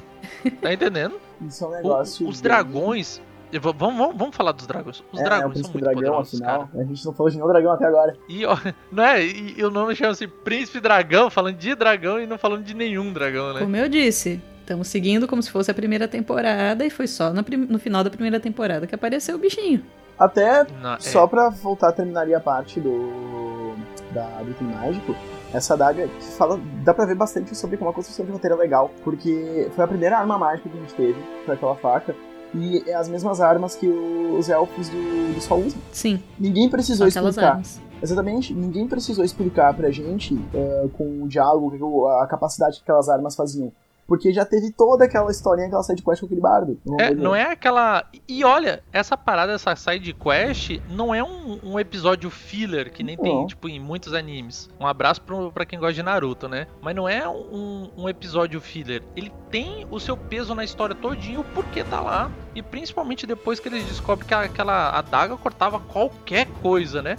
[0.60, 1.18] Tá entendendo?
[1.40, 2.28] Isso é um O- negócio.
[2.28, 3.20] os bem- dragões.
[3.60, 5.02] Vamos, vamos, vamos falar dos dragões.
[5.12, 6.68] Os é, é o dragões são príncipe muito dragão, poderosos, afinal.
[6.68, 6.82] cara.
[6.82, 8.16] A gente não falou de nenhum dragão até agora.
[8.28, 8.56] E, ó,
[8.92, 9.24] não é?
[9.26, 13.12] E, e o nome chama-se Príncipe Dragão, falando de dragão e não falando de nenhum
[13.12, 13.60] dragão, né?
[13.60, 14.40] Como eu disse,
[14.72, 18.10] estamos seguindo como se fosse a primeira temporada e foi só no, no final da
[18.10, 19.82] primeira temporada que apareceu o bichinho.
[20.18, 23.74] Até Não, é- Só pra voltar a terminar ali a parte do.
[24.12, 25.14] da, do item mágico,
[25.52, 26.60] essa adaga que fala.
[26.84, 28.90] dá pra ver bastante sobre como a construção de roteiro é legal.
[29.04, 32.14] Porque foi a primeira arma mágica que a gente teve, foi aquela faca.
[32.54, 35.80] E é as mesmas armas que os elfos do, do Sol usam.
[35.90, 37.50] Sim, Ninguém precisou aquelas explicar.
[37.52, 37.80] armas.
[38.02, 43.34] Exatamente, ninguém precisou explicar pra gente eh, com o diálogo a capacidade que aquelas armas
[43.34, 43.72] faziam.
[44.12, 46.78] Porque já teve toda aquela historinha, aquela sidequest com aquele bardo.
[47.00, 48.04] É, não é aquela.
[48.28, 53.16] E olha, essa parada, essa side quest, não é um, um episódio filler que nem
[53.16, 53.46] tem, Não.
[53.46, 54.68] tipo, em muitos animes.
[54.78, 56.66] Um abraço pro, pra quem gosta de Naruto, né?
[56.82, 59.02] Mas não é um, um episódio filler.
[59.16, 62.30] Ele tem o seu peso na história todinho, o porquê tá lá.
[62.54, 67.16] E principalmente depois que eles descobrem que aquela adaga cortava qualquer coisa, né?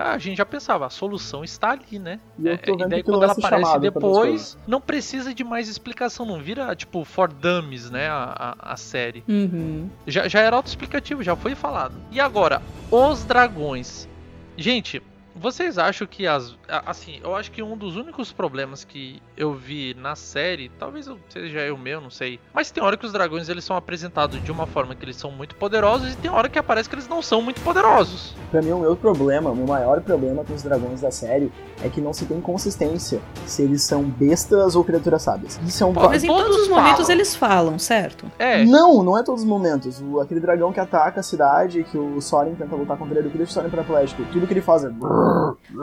[0.00, 2.20] A gente já pensava, a solução está ali, né?
[2.38, 3.80] E eu tô É, vendo daí quando vai ela aparece coisas.
[3.80, 8.08] depois, não precisa de mais explicação, não vira tipo for dummies, né?
[8.08, 9.24] A, a, a série.
[9.26, 9.90] Uhum.
[10.06, 11.94] Já, já era autoexplicativo, já foi falado.
[12.12, 14.08] E agora, os dragões.
[14.56, 15.02] Gente,
[15.38, 16.56] vocês acham que as.
[16.86, 21.18] Assim, eu acho que um dos únicos problemas que eu vi na série, talvez eu-
[21.28, 22.38] seja eu meu, não sei.
[22.52, 25.30] Mas tem hora que os dragões eles são apresentados de uma forma que eles são
[25.30, 28.34] muito poderosos e tem hora que aparece que eles não são muito poderosos.
[28.50, 31.50] Pra mim, o meu problema, o meu maior problema com os dragões da série
[31.82, 35.60] é que não se tem consistência se eles são bestas ou criaturas sábias.
[35.66, 37.12] Isso é um Mas em todos todos os momentos falam.
[37.12, 38.26] eles falam, certo?
[38.38, 40.00] É, Não, não é todos os momentos.
[40.00, 43.30] O, aquele dragão que ataca a cidade, que o Soren tenta lutar contra ele, o
[43.30, 44.88] que deixa o Soren paraplégico, tudo que ele faz é.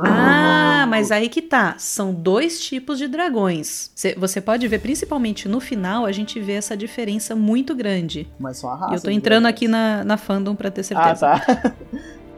[0.04, 1.76] Ah, mas aí que tá.
[1.78, 3.92] São dois tipos de dragões.
[3.96, 8.28] Cê- Você pode ver, principalmente no final, a gente vê essa diferença muito grande.
[8.40, 8.96] Mas são a raça.
[8.96, 9.56] eu tô entrando dragões.
[9.56, 10.84] aqui na, na fandom pra ter Ah,
[11.16, 11.28] certeza.
[11.28, 11.74] tá.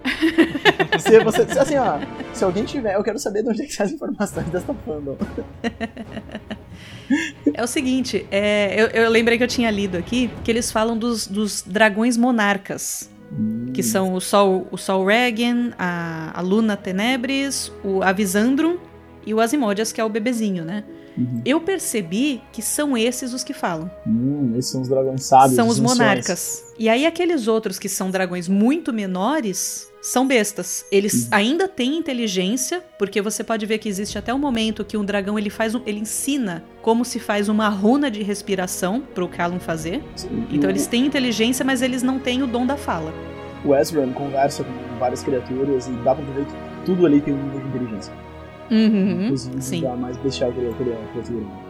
[0.99, 1.99] se você, se- assim, ó,
[2.33, 5.17] se alguém tiver, eu quero saber de onde é que sai as informações dessa fandom.
[7.53, 10.97] É o seguinte, é, eu, eu lembrei que eu tinha lido aqui que eles falam
[10.97, 13.09] dos, dos dragões monarcas.
[13.73, 18.77] Que são o Sol, o Sol Regen, a, a Luna Tenebris, o Avisandrum
[19.25, 20.83] e o Asimodeus, que é o bebezinho, né?
[21.17, 21.41] Uhum.
[21.45, 23.89] Eu percebi que são esses os que falam.
[24.05, 25.55] Hum, esses são os dragões sábios.
[25.55, 25.97] são os anciões.
[25.97, 26.63] monarcas.
[26.77, 30.85] E aí aqueles outros que são dragões muito menores são bestas.
[30.91, 31.29] Eles Uhum.
[31.31, 35.37] ainda têm inteligência, porque você pode ver que existe até um momento que um dragão
[35.37, 40.01] ele faz um, ele ensina como se faz uma runa de respiração pro Callum fazer.
[40.51, 43.13] Então o, eles têm inteligência, mas eles não têm o dom da fala.
[43.65, 46.53] O Ezra conversa com várias criaturas e dá pra ver que
[46.85, 48.13] tudo ali tem um nível de inteligência.
[48.71, 49.81] Uhum, Inclusive sim.
[49.97, 50.97] mais bestial criatura.
[51.11, 51.66] criatura.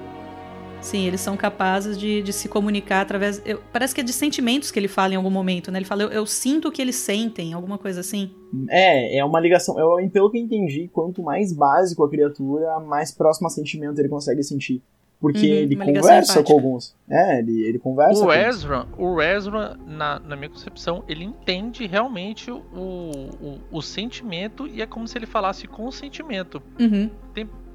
[0.87, 3.41] Sim, eles são capazes de, de se comunicar através.
[3.45, 5.79] eu- parece que é de sentimentos que ele fala em algum momento, né?
[5.79, 8.31] Ele fala, eu, eu sinto o que eles sentem, alguma coisa assim.
[8.69, 9.77] É, é uma ligação.
[9.77, 14.07] Eu, pelo que eu entendi, quanto mais básico a criatura, mais próximo a sentimento ele
[14.07, 14.81] consegue sentir.
[15.19, 16.43] Porque Uhum, ele conversa empática.
[16.43, 16.95] com alguns.
[17.09, 21.85] É, ele, ele conversa O com Ezra, o Ezra na, na minha concepção, ele entende
[21.87, 26.61] realmente o, o, o sentimento e é como se ele falasse com o sentimento.
[26.79, 27.09] Uhum.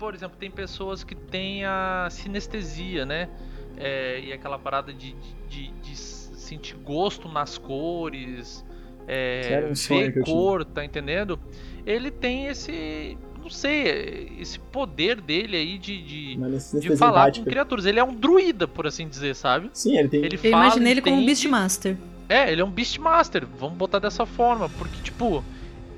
[0.02, 3.28] Por exemplo, tem pessoas que têm a sinestesia, né?
[3.76, 5.14] É, e aquela parada de,
[5.48, 8.64] de, de sentir gosto nas cores,
[9.06, 11.38] é, ver cor, tá entendendo?
[11.86, 17.86] Ele tem esse não sei, esse poder dele aí de, de, de falar com criaturas.
[17.86, 19.70] Ele é um druida, por assim dizer, sabe?
[19.72, 20.24] Sim, ele tem.
[20.24, 21.96] Ele Eu fala, imaginei ele como um Beastmaster.
[22.28, 25.44] É, ele é um Beastmaster, vamos botar dessa forma, porque, tipo,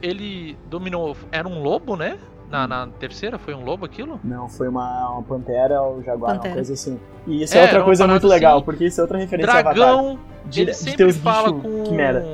[0.02, 1.16] ele dominou.
[1.32, 2.18] Era um lobo, né?
[2.54, 4.20] Na, na, terceira foi um lobo aquilo?
[4.22, 6.50] Não, foi uma, uma pantera ou jaguar, pantera.
[6.50, 7.00] uma coisa assim.
[7.26, 10.10] E isso é, é outra coisa muito legal, assim, porque isso é outra referência Dragão,
[10.10, 10.24] Avatar.
[10.44, 11.82] De, ele sempre de ter os fala com...
[11.82, 12.24] Quimera.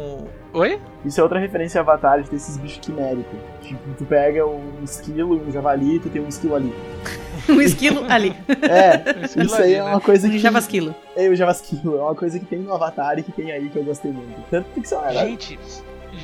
[0.52, 0.78] Oi?
[1.06, 3.38] Isso é outra referência a Avatar, de ter esses bichos quiméricos.
[3.62, 6.74] Tipo, tu pega um esquilo e um javali, tu tem um esquilo ali.
[7.48, 8.36] um esquilo ali.
[8.68, 10.00] É, um esquilo isso aí é uma né?
[10.04, 10.36] coisa que...
[10.36, 10.94] Um javasquilo.
[11.16, 11.96] É, o javasquilo.
[11.96, 14.38] É uma coisa que tem no Avatar e que tem aí que eu gostei muito.
[14.50, 15.02] Tanto que são...
[15.12, 15.58] Gente,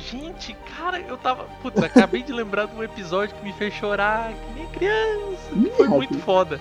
[0.09, 1.43] gente, cara, eu tava...
[1.61, 5.49] Putz, acabei de lembrar de um episódio que me fez chorar que nem criança.
[5.53, 6.59] Que foi muito foda.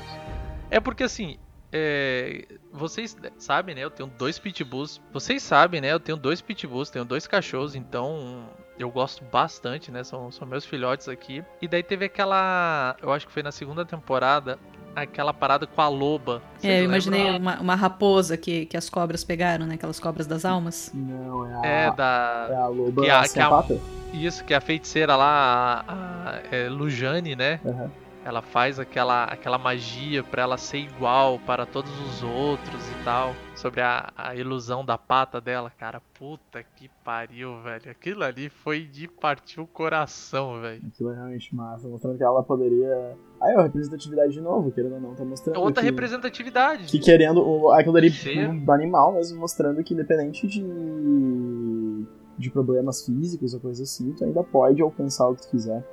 [0.70, 1.38] É porque assim,
[1.72, 3.85] é, vocês sabem, né?
[3.85, 5.00] Eu tenho dois pitbulls.
[5.12, 5.92] Vocês sabem, né?
[5.92, 10.04] Eu tenho dois pitbulls, tenho dois cachorros, então eu gosto bastante, né?
[10.04, 11.44] São, são meus filhotes aqui.
[11.61, 12.96] E daí teve aquela.
[13.02, 14.59] Eu acho que foi na segunda temporada.
[14.96, 16.42] Aquela parada com a loba.
[16.59, 19.74] Vocês é, eu imaginei uma, uma, raposa que, que as cobras pegaram, né?
[19.74, 20.90] Aquelas cobras das almas.
[20.94, 21.66] Não, é a.
[21.66, 22.48] É, da.
[22.50, 23.64] É a loba que a, que a,
[24.14, 27.61] Isso, que a feiticeira lá, a, a é, Lujane, né?
[27.62, 33.04] Uhum ela faz aquela, aquela magia para ela ser igual para todos os outros e
[33.04, 33.32] tal.
[33.54, 36.02] Sobre a, a ilusão da pata dela, cara.
[36.18, 37.88] Puta que pariu, velho.
[37.88, 40.82] Aquilo ali foi de partir o coração, velho.
[40.88, 41.86] Aquilo é realmente massa.
[41.86, 43.16] Mostrando que ela poderia.
[43.40, 45.60] Aí, a representatividade de novo, querendo ou não, tá mostrando.
[45.60, 46.86] Outra que, representatividade.
[46.86, 47.40] Que querendo.
[47.40, 50.64] O, aquilo ali do animal mesmo, mostrando que independente de.
[52.36, 55.84] de problemas físicos ou coisa assim, tu ainda pode alcançar o que tu quiser.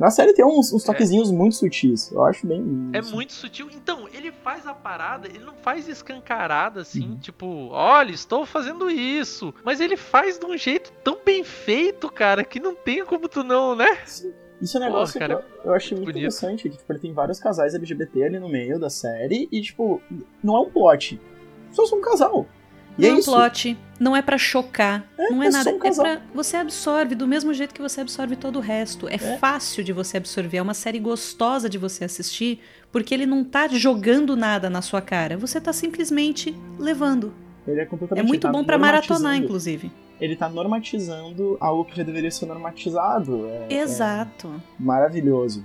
[0.00, 0.86] Na série tem uns, uns é.
[0.86, 1.32] toquezinhos é.
[1.34, 2.10] muito sutis.
[2.10, 2.88] Eu acho bem.
[2.94, 3.68] É muito sutil.
[3.70, 7.18] Então, ele faz a parada, ele não faz escancarada assim, uhum.
[7.18, 9.52] tipo, olha, estou fazendo isso.
[9.62, 13.44] Mas ele faz de um jeito tão bem feito, cara, que não tem como tu
[13.44, 13.98] não, né?
[14.06, 14.32] Sim.
[14.58, 16.18] Isso é um negócio Porra, cara, que eu, eu achei muito bonito.
[16.18, 20.00] interessante, que tipo, ele tem vários casais LGBT ali no meio da série e, tipo,
[20.42, 21.20] não é um plot.
[21.72, 22.46] Só são um casal.
[23.00, 25.70] E não é, é um plot, não é para chocar, é, não é, é nada.
[25.70, 26.20] Um é pra.
[26.34, 29.08] Você absorve do mesmo jeito que você absorve todo o resto.
[29.08, 32.60] É, é, fácil de você absorver, é uma série gostosa de você assistir,
[32.92, 35.36] porque ele não tá jogando nada na sua cara.
[35.36, 37.32] Você tá simplesmente levando.
[37.66, 39.90] Ele é completamente É muito bom para maratonar, inclusive.
[40.20, 43.46] Ele tá normatizando algo que já deveria ser normatizado.
[43.46, 44.62] É, Exato.
[44.78, 45.64] maravilhoso.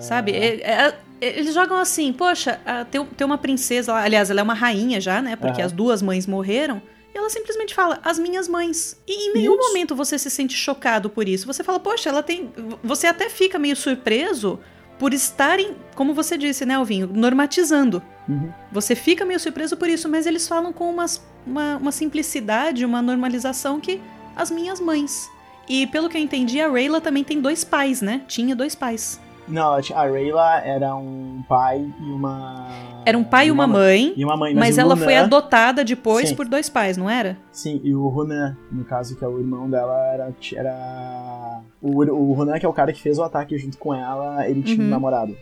[0.00, 0.32] Sabe?
[0.32, 5.00] É, é, eles jogam assim, poxa, tem, tem uma princesa aliás, ela é uma rainha
[5.00, 5.36] já, né?
[5.36, 5.66] Porque uhum.
[5.66, 6.82] as duas mães morreram.
[7.14, 9.00] E ela simplesmente fala, as minhas mães.
[9.06, 9.68] E em nenhum isso.
[9.68, 11.46] momento você se sente chocado por isso.
[11.46, 12.50] Você fala, poxa, ela tem.
[12.82, 14.58] Você até fica meio surpreso
[14.98, 18.02] por estarem, como você disse, né, Alvinho, normatizando.
[18.28, 18.52] Uhum.
[18.70, 23.02] Você fica meio surpreso por isso, mas eles falam com umas, uma, uma simplicidade, uma
[23.02, 24.00] normalização que
[24.36, 25.28] as minhas mães.
[25.68, 28.22] E pelo que eu entendi, a Rayla também tem dois pais, né?
[28.26, 29.20] Tinha dois pais.
[29.48, 32.68] Não, a Rayla era um pai e uma.
[33.04, 34.12] Era um pai e uma, mãe.
[34.16, 36.36] E uma mãe, mas, mas ela foi adotada depois Sim.
[36.36, 37.36] por dois pais, não era?
[37.50, 40.34] Sim, e o Ronan, no caso, que é o irmão dela, era.
[40.54, 41.60] era...
[41.80, 44.62] O, o Ronan, que é o cara que fez o ataque junto com ela, ele
[44.62, 44.86] tinha uhum.
[44.86, 45.36] um namorado.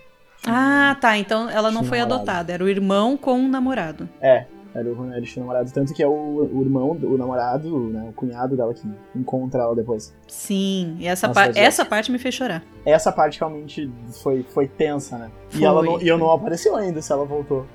[0.46, 1.18] Ah, tá.
[1.18, 2.22] Então ela não foi namorado.
[2.22, 4.08] adotada, era o irmão com um namorado.
[4.20, 8.06] É, era o eles tinham namorado, tanto que é o, o irmão, o namorado, né,
[8.08, 10.14] o cunhado dela que encontra ela depois.
[10.28, 12.62] Sim, e essa, par essa parte me fez chorar.
[12.84, 13.90] Essa parte realmente
[14.22, 15.30] foi, foi tensa, né?
[15.48, 15.60] Foi.
[15.60, 17.66] E, ela não, e eu não apareceu ainda se ela voltou,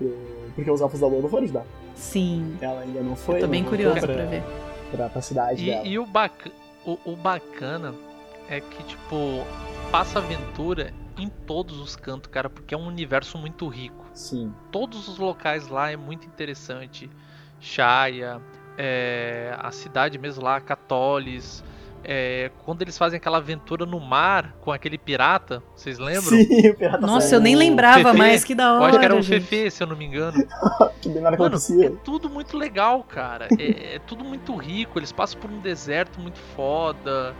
[0.55, 1.65] porque os elfos da lua não foram ajudar.
[1.95, 2.55] Sim.
[2.62, 3.38] Ela ainda não foi.
[3.38, 4.43] Eu tô bem curiosa pra, pra ver.
[4.91, 5.88] Pra, pra cidade e, dela.
[5.88, 6.51] E o, bac
[6.86, 7.93] o, o bacana
[8.49, 9.43] é que, tipo,
[9.91, 14.06] passa aventura em todos os cantos, cara, porque é um universo muito rico.
[14.13, 14.54] Sim.
[14.71, 17.10] Todos os locais lá é muito interessante.
[17.60, 18.41] Shaya,
[18.78, 21.63] é, a cidade mesmo lá, Catolis.
[22.08, 26.38] É, quando eles fazem aquela aventura no mar com aquele pirata, vocês lembram?
[26.38, 28.84] Sim, o pirata Nossa, eu nem lembrava Fefe, mais, que da hora.
[28.84, 30.38] Eu acho que era um Fefe, se eu não me engano.
[31.01, 33.47] que bem nada Mano, é tudo muito legal, cara.
[33.57, 34.99] é, é tudo muito rico.
[34.99, 37.34] Eles passam por um deserto muito foda.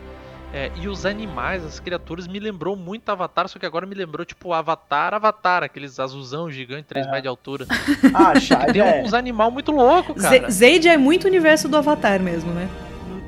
[0.56, 4.26] É, e os animais, as criaturas, me lembrou muito Avatar, só que agora me lembrou,
[4.26, 7.10] tipo, Avatar, Avatar, aqueles azulzão gigante, 3 é.
[7.10, 7.66] metros de altura.
[8.14, 9.04] Ah, Shad Tem é.
[9.04, 10.50] uns animais muito loucos, cara.
[10.50, 12.70] Zade é muito o universo do Avatar mesmo, né?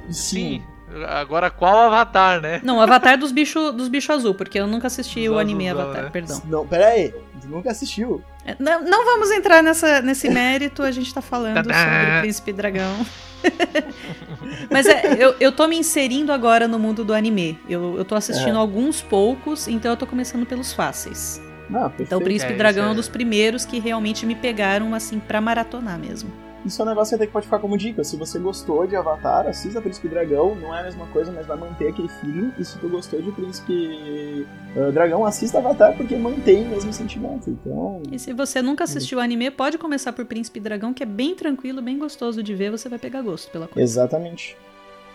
[0.10, 0.64] Sim.
[1.06, 2.62] Agora qual Avatar, né?
[2.64, 6.04] Não, Avatar dos bichos dos bicho azul, porque eu nunca assisti o anime azulzão, Avatar,
[6.06, 6.10] né?
[6.10, 6.42] perdão.
[6.46, 8.24] Não, pera aí, tu nunca assistiu.
[8.46, 12.54] É, não, não vamos entrar nessa, nesse mérito, a gente tá falando sobre o Príncipe
[12.54, 13.06] Dragão.
[14.72, 17.60] Mas é, eu, eu tô me inserindo agora no mundo do anime.
[17.70, 18.60] Eu, eu tô assistindo é.
[18.60, 21.42] alguns poucos, então eu tô começando pelos fáceis.
[21.74, 21.92] Ah.
[22.00, 25.20] Então, o Príncipe É, Dragão é um é- dos primeiros que realmente me pegaram, assim,
[25.20, 26.32] pra maratonar mesmo.
[26.68, 28.04] Isso é um negócio que até que pode ficar como dica.
[28.04, 30.54] Se você gostou de Avatar, assista Príncipe Dragão.
[30.56, 32.52] Não é a mesma coisa, mas vai manter aquele feeling.
[32.60, 34.46] E se tu gostou de Príncipe
[34.76, 37.50] eh, Dragão, assista Avatar porque mantém o mesmo sentimento.
[37.50, 41.06] Então, E se você nunca assistiu o anime, pode começar por Príncipe Dragão, que é
[41.06, 43.82] bem tranquilo, bem gostoso de ver, você vai pegar gosto pela coisa.
[43.82, 44.58] exatamente.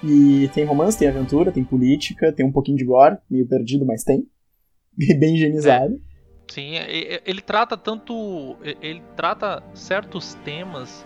[0.03, 4.03] E tem romance, tem aventura, tem política, tem um pouquinho de gore, meio perdido, mas
[4.03, 4.27] tem.
[4.99, 6.01] E bem higienizado.
[6.49, 8.57] Sim, e- e- ele trata tanto.
[8.83, 11.03] Ele trata certos temas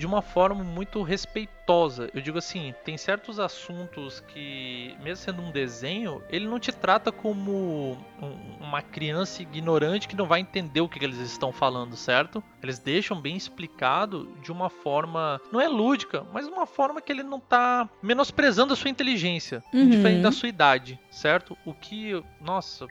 [0.00, 2.08] de uma forma muito respeitosa.
[2.14, 7.12] Eu digo assim, tem certos assuntos que, mesmo sendo um desenho, ele não te trata
[7.12, 12.42] como um- uma criança ignorante que não vai entender o que eles estão falando, certo?
[12.62, 17.22] Eles deixam bem explicado de uma forma, não é lúdica, mas uma forma que ele
[17.22, 19.90] não tá menosprezando a sua inteligência, Uhum.
[19.90, 21.58] diferente da sua idade, certo?
[21.66, 22.86] O que, nossa,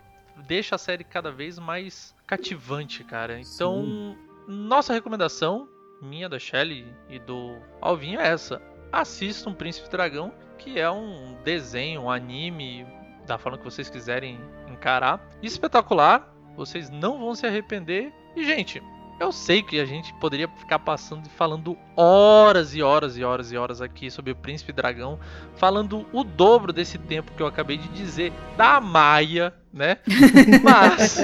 [0.45, 3.39] deixa a série cada vez mais cativante, cara.
[3.39, 4.15] Então,
[4.47, 5.67] nossa recomendação,
[6.01, 8.61] minha, da Shelly e do Alvinho, é essa.
[8.91, 12.85] Assistam Príncipe Dragão, que é um desenho, um anime,
[13.25, 15.29] da forma que vocês quiserem encarar.
[15.41, 18.11] Espetacular, vocês não vão se arrepender.
[18.35, 18.81] E, gente,
[19.19, 23.51] eu sei que a gente poderia ficar passando e falando horas e horas e horas
[23.51, 25.19] e horas aqui sobre o Príncipe Dragão,
[25.55, 29.97] falando o dobro desse tempo que eu acabei de dizer da Maia, né?
[30.63, 31.19] Mas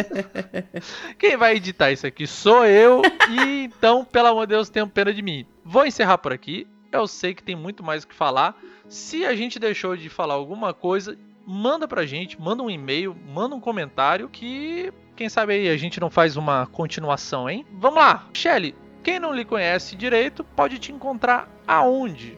[1.17, 5.13] quem vai editar isso aqui sou eu, e então, pelo amor de Deus, tenham pena
[5.13, 5.45] de mim.
[5.63, 6.67] Vou encerrar por aqui.
[6.91, 8.55] Eu sei que tem muito mais o que falar.
[8.87, 13.55] Se a gente deixou de falar alguma coisa, manda pra gente, manda um e-mail, manda
[13.55, 17.65] um comentário que quem sabe aí a gente não faz uma continuação, hein?
[17.73, 18.75] Vamos lá, Shelly.
[19.03, 22.37] Quem não lhe conhece direito pode te encontrar aonde?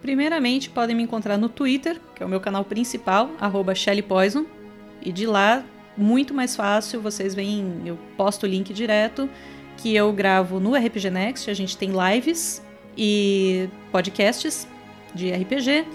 [0.00, 3.30] Primeiramente, podem me encontrar no Twitter, que é o meu canal principal,
[3.74, 4.44] ShellyPoison.
[5.00, 5.64] E de lá,
[5.96, 9.28] muito mais fácil, vocês veem, eu posto o link direto,
[9.76, 12.62] que eu gravo no RPG Next, a gente tem lives
[12.96, 14.68] e podcasts
[15.14, 15.86] de RPG.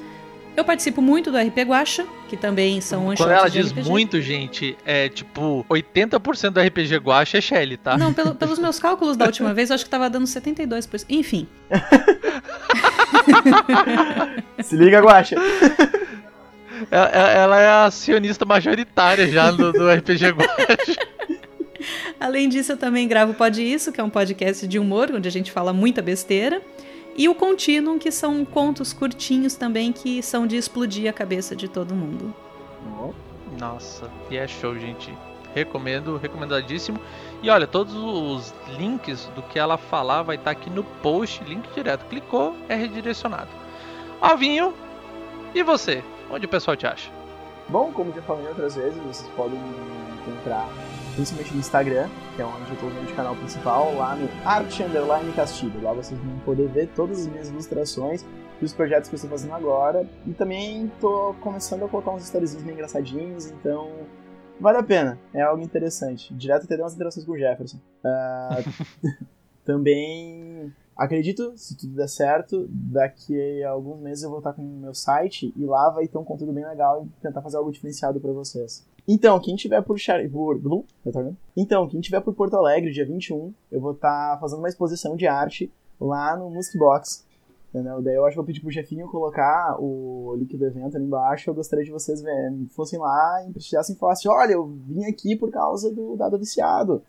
[0.57, 3.87] Eu participo muito do RP Guacha, que também são one Quando ela diz RPG.
[3.87, 7.95] muito, gente, é tipo 80% do RPG Guacha é Shelly, tá?
[7.95, 11.05] Não, pelo- pelos meus cálculos da última vez, eu acho que tava dando 72%.
[11.09, 11.47] Enfim,
[14.63, 15.35] Se liga, Guacha.
[16.91, 21.07] Ela, ela é a acionista majoritária já do, do RPG Guacha.
[22.19, 25.31] Além disso, eu também gravo Pode Isso, que é um podcast de humor, onde a
[25.31, 26.59] gente fala muita besteira.
[27.17, 31.67] E o Continuum, que são contos curtinhos também, que são de explodir a cabeça de
[31.67, 32.31] todo mundo.
[33.59, 35.11] Nossa, e é show, gente.
[35.55, 36.99] Recomendo, recomendadíssimo.
[37.41, 41.67] E olha, todos os links do que ela falar vai estar aqui no post, link
[41.73, 42.05] direto.
[42.05, 43.49] Clicou, é redirecionado.
[44.21, 44.73] Alvinho,
[45.55, 46.03] e você?
[46.29, 47.09] Onde o pessoal te acha?
[47.67, 49.59] Bom, como já falei outras vezes, vocês podem
[50.21, 50.69] encontrar
[51.17, 54.83] principalmente no Instagram, que é onde eu tô usando de canal principal, lá no Arte
[54.83, 55.81] Underline Castilho.
[55.81, 58.23] Lá vocês vão poder ver todas as minhas ilustrações
[58.61, 60.07] e os projetos que eu estou fazendo agora.
[60.27, 63.89] E também tô começando a colocar uns storyzinhos meio engraçadinhos, então
[64.61, 65.19] vale a pena.
[65.33, 66.31] É algo interessante.
[66.35, 67.79] Direto até deu umas interações com o Jefferson.
[68.05, 68.59] Ah,
[69.65, 74.79] também acredito, se tudo der certo, daqui a alguns meses eu vou estar com o
[74.81, 78.19] meu site e lá vai ter um conteúdo bem legal e tentar fazer algo diferenciado
[78.19, 78.85] para vocês.
[79.07, 81.37] Então, quem tiver por, Char- por Blue, retornando.
[81.55, 85.25] Então, quem tiver por Porto Alegre, dia 21, eu vou estar fazendo uma exposição de
[85.25, 87.25] arte lá no Music Box.
[87.69, 88.01] Entendeu?
[88.01, 91.49] Daí eu acho que vou pedir pro chefinho colocar o link do evento ali embaixo.
[91.49, 95.35] Eu gostaria de vocês verem, fossem lá e prestigiassem e falassem: olha, eu vim aqui
[95.35, 97.03] por causa do dado viciado.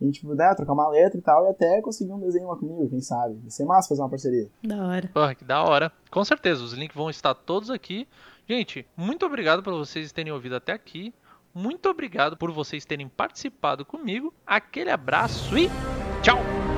[0.00, 2.88] E, tipo, né, trocar uma letra e tal, e até conseguir um desenho lá comigo,
[2.90, 3.34] quem sabe.
[3.40, 4.48] Vai ser massa fazer uma parceria.
[4.62, 5.08] Da hora.
[5.12, 5.90] Porra, que da hora.
[6.10, 8.06] Com certeza, os links vão estar todos aqui.
[8.46, 11.14] Gente, muito obrigado por vocês terem ouvido até aqui.
[11.54, 14.34] Muito obrigado por vocês terem participado comigo.
[14.44, 15.68] Aquele abraço e
[16.20, 16.73] tchau!